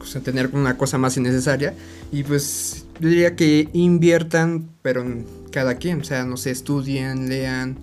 pues, 0.02 0.10
o 0.10 0.12
sea, 0.14 0.20
tener 0.22 0.50
una 0.52 0.76
cosa 0.76 0.98
más 0.98 1.16
innecesaria. 1.16 1.74
Y 2.10 2.24
pues 2.24 2.86
yo 2.98 3.08
diría 3.08 3.36
que 3.36 3.68
inviertan, 3.72 4.68
pero 4.82 5.02
en 5.02 5.24
cada 5.52 5.76
quien. 5.76 6.00
O 6.00 6.04
sea, 6.04 6.24
no 6.24 6.36
sé, 6.36 6.50
estudien, 6.50 7.28
lean. 7.28 7.78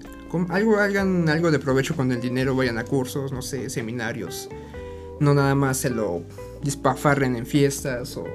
Algo, 0.50 0.78
hagan 0.78 1.30
algo 1.30 1.50
de 1.50 1.60
provecho 1.60 1.96
con 1.96 2.12
el 2.12 2.20
dinero, 2.20 2.56
vayan 2.56 2.78
a 2.78 2.84
cursos, 2.84 3.32
no 3.32 3.42
sé, 3.42 3.70
seminarios. 3.70 4.50
No 5.22 5.34
nada 5.34 5.56
más 5.56 5.78
se 5.78 5.90
lo 5.90 6.22
dispafarren 6.62 7.38
en 7.38 7.46
fiestas 7.46 8.18
o 8.18 8.26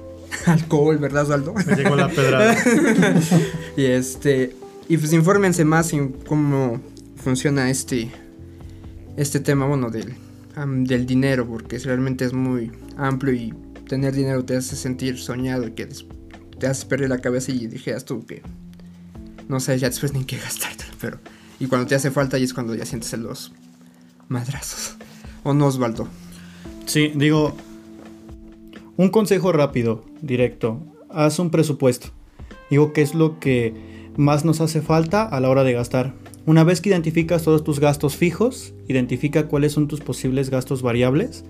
alcohol, 0.46 0.98
¿verdad, 0.98 1.22
Osvaldo? 1.22 1.54
Me 1.54 1.74
llegó 1.74 1.96
la 1.96 2.08
pedrada. 2.08 2.56
Y 3.76 3.84
este. 3.86 4.54
Y 4.86 4.98
pues 4.98 5.12
infórmense 5.14 5.64
más 5.64 5.94
en 5.94 6.12
cómo 6.12 6.78
funciona 7.16 7.70
este. 7.70 8.10
Este 9.16 9.40
tema, 9.40 9.66
bueno, 9.66 9.90
del, 9.90 10.14
del 10.56 11.06
dinero, 11.06 11.46
porque 11.46 11.78
realmente 11.78 12.24
es 12.24 12.32
muy 12.32 12.72
amplio 12.96 13.34
y 13.34 13.54
tener 13.88 14.14
dinero 14.14 14.44
te 14.44 14.56
hace 14.56 14.76
sentir 14.76 15.18
soñado 15.18 15.66
y 15.66 15.72
que 15.72 15.88
te 16.58 16.66
hace 16.66 16.86
perder 16.86 17.08
la 17.08 17.18
cabeza 17.18 17.50
y 17.50 17.66
dijeras 17.66 18.04
tú 18.04 18.24
que 18.24 18.42
no 19.48 19.58
sé 19.58 19.78
ya 19.78 19.88
después 19.88 20.12
ni 20.12 20.24
qué 20.24 20.36
gastártelo, 20.36 20.92
pero 21.00 21.18
y 21.58 21.66
cuando 21.66 21.86
te 21.86 21.94
hace 21.94 22.10
falta 22.10 22.38
y 22.38 22.44
es 22.44 22.54
cuando 22.54 22.74
ya 22.74 22.86
sientes 22.86 23.12
los 23.18 23.52
madrazos. 24.28 24.96
¿O 25.42 25.54
no, 25.54 25.66
Osvaldo? 25.66 26.08
Sí, 26.86 27.12
digo, 27.14 27.56
un 28.96 29.10
consejo 29.10 29.52
rápido, 29.52 30.04
directo. 30.22 30.80
Haz 31.10 31.38
un 31.38 31.50
presupuesto. 31.50 32.08
Digo, 32.70 32.92
¿qué 32.92 33.02
es 33.02 33.14
lo 33.14 33.40
que 33.40 34.10
más 34.16 34.44
nos 34.44 34.60
hace 34.60 34.80
falta 34.82 35.24
a 35.24 35.40
la 35.40 35.48
hora 35.48 35.64
de 35.64 35.72
gastar? 35.72 36.14
Una 36.46 36.64
vez 36.64 36.80
que 36.80 36.88
identificas 36.88 37.42
todos 37.42 37.62
tus 37.64 37.80
gastos 37.80 38.16
fijos, 38.16 38.74
identifica 38.88 39.46
cuáles 39.46 39.72
son 39.72 39.88
tus 39.88 40.00
posibles 40.00 40.50
gastos 40.50 40.82
variables 40.82 41.44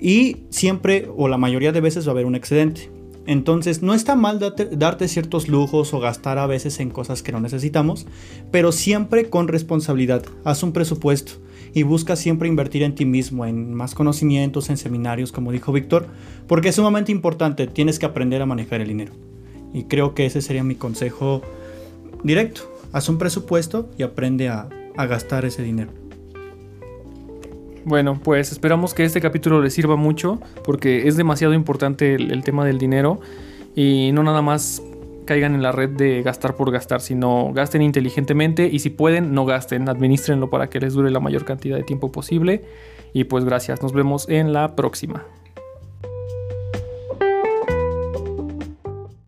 y 0.00 0.38
siempre 0.50 1.08
o 1.16 1.28
la 1.28 1.38
mayoría 1.38 1.72
de 1.72 1.80
veces 1.80 2.06
va 2.06 2.10
a 2.10 2.12
haber 2.12 2.26
un 2.26 2.36
excedente. 2.36 2.90
Entonces, 3.26 3.82
no 3.82 3.92
está 3.92 4.16
mal 4.16 4.38
darte, 4.38 5.08
ciertos 5.08 5.48
lujos 5.48 5.92
o 5.92 6.00
gastar 6.00 6.38
a 6.38 6.46
veces 6.46 6.80
en 6.80 6.88
cosas 6.88 7.22
que 7.22 7.30
no 7.30 7.40
necesitamos, 7.40 8.06
pero 8.50 8.72
siempre 8.72 9.28
con 9.28 9.48
responsabilidad. 9.48 10.24
Haz 10.44 10.62
un 10.62 10.72
presupuesto 10.72 11.32
y 11.74 11.82
busca 11.82 12.16
siempre 12.16 12.48
invertir 12.48 12.82
en 12.82 12.94
ti 12.94 13.04
mismo, 13.04 13.44
en 13.44 13.74
más 13.74 13.94
conocimientos, 13.94 14.70
en 14.70 14.78
seminarios, 14.78 15.30
como 15.30 15.52
dijo 15.52 15.72
Víctor, 15.72 16.06
porque 16.46 16.70
es 16.70 16.76
sumamente 16.76 17.12
importante, 17.12 17.66
tienes 17.66 17.98
que 17.98 18.06
aprender 18.06 18.40
a 18.40 18.46
manejar 18.46 18.80
el 18.80 18.88
dinero. 18.88 19.12
Y 19.74 19.82
creo 19.82 20.14
que 20.14 20.24
ese 20.24 20.40
sería 20.40 20.64
mi 20.64 20.76
consejo 20.76 21.42
directo. 22.24 22.77
Haz 22.92 23.08
un 23.08 23.18
presupuesto 23.18 23.90
y 23.98 24.02
aprende 24.02 24.48
a, 24.48 24.68
gastar 24.96 25.44
ese 25.44 25.62
dinero. 25.62 25.92
Bueno, 27.84 28.18
pues 28.22 28.50
esperamos 28.50 28.94
que 28.94 29.04
este 29.04 29.20
capítulo 29.20 29.62
les 29.62 29.72
sirva 29.72 29.94
mucho 29.94 30.40
porque 30.64 31.06
es 31.06 31.16
demasiado 31.16 31.54
importante 31.54 32.14
el, 32.14 32.32
el 32.32 32.42
tema 32.42 32.64
del 32.64 32.78
dinero 32.78 33.20
y 33.76 34.10
no 34.12 34.24
nada 34.24 34.42
más 34.42 34.82
caigan 35.24 35.54
en 35.54 35.62
la 35.62 35.72
red 35.72 35.90
de 35.90 36.22
gastar 36.22 36.56
por 36.56 36.72
gastar, 36.72 37.00
sino 37.00 37.52
gasten 37.52 37.82
inteligentemente 37.82 38.68
y 38.72 38.78
si 38.78 38.90
pueden, 38.90 39.34
no 39.34 39.44
gasten, 39.44 39.88
administrenlo 39.88 40.50
para 40.50 40.68
que 40.68 40.80
les 40.80 40.94
dure 40.94 41.10
la 41.10 41.20
mayor 41.20 41.44
cantidad 41.44 41.76
de 41.76 41.84
tiempo 41.84 42.10
posible. 42.10 42.64
Y 43.12 43.24
pues 43.24 43.44
gracias, 43.44 43.82
nos 43.82 43.92
vemos 43.92 44.28
en 44.28 44.52
la 44.52 44.74
próxima. 44.74 45.26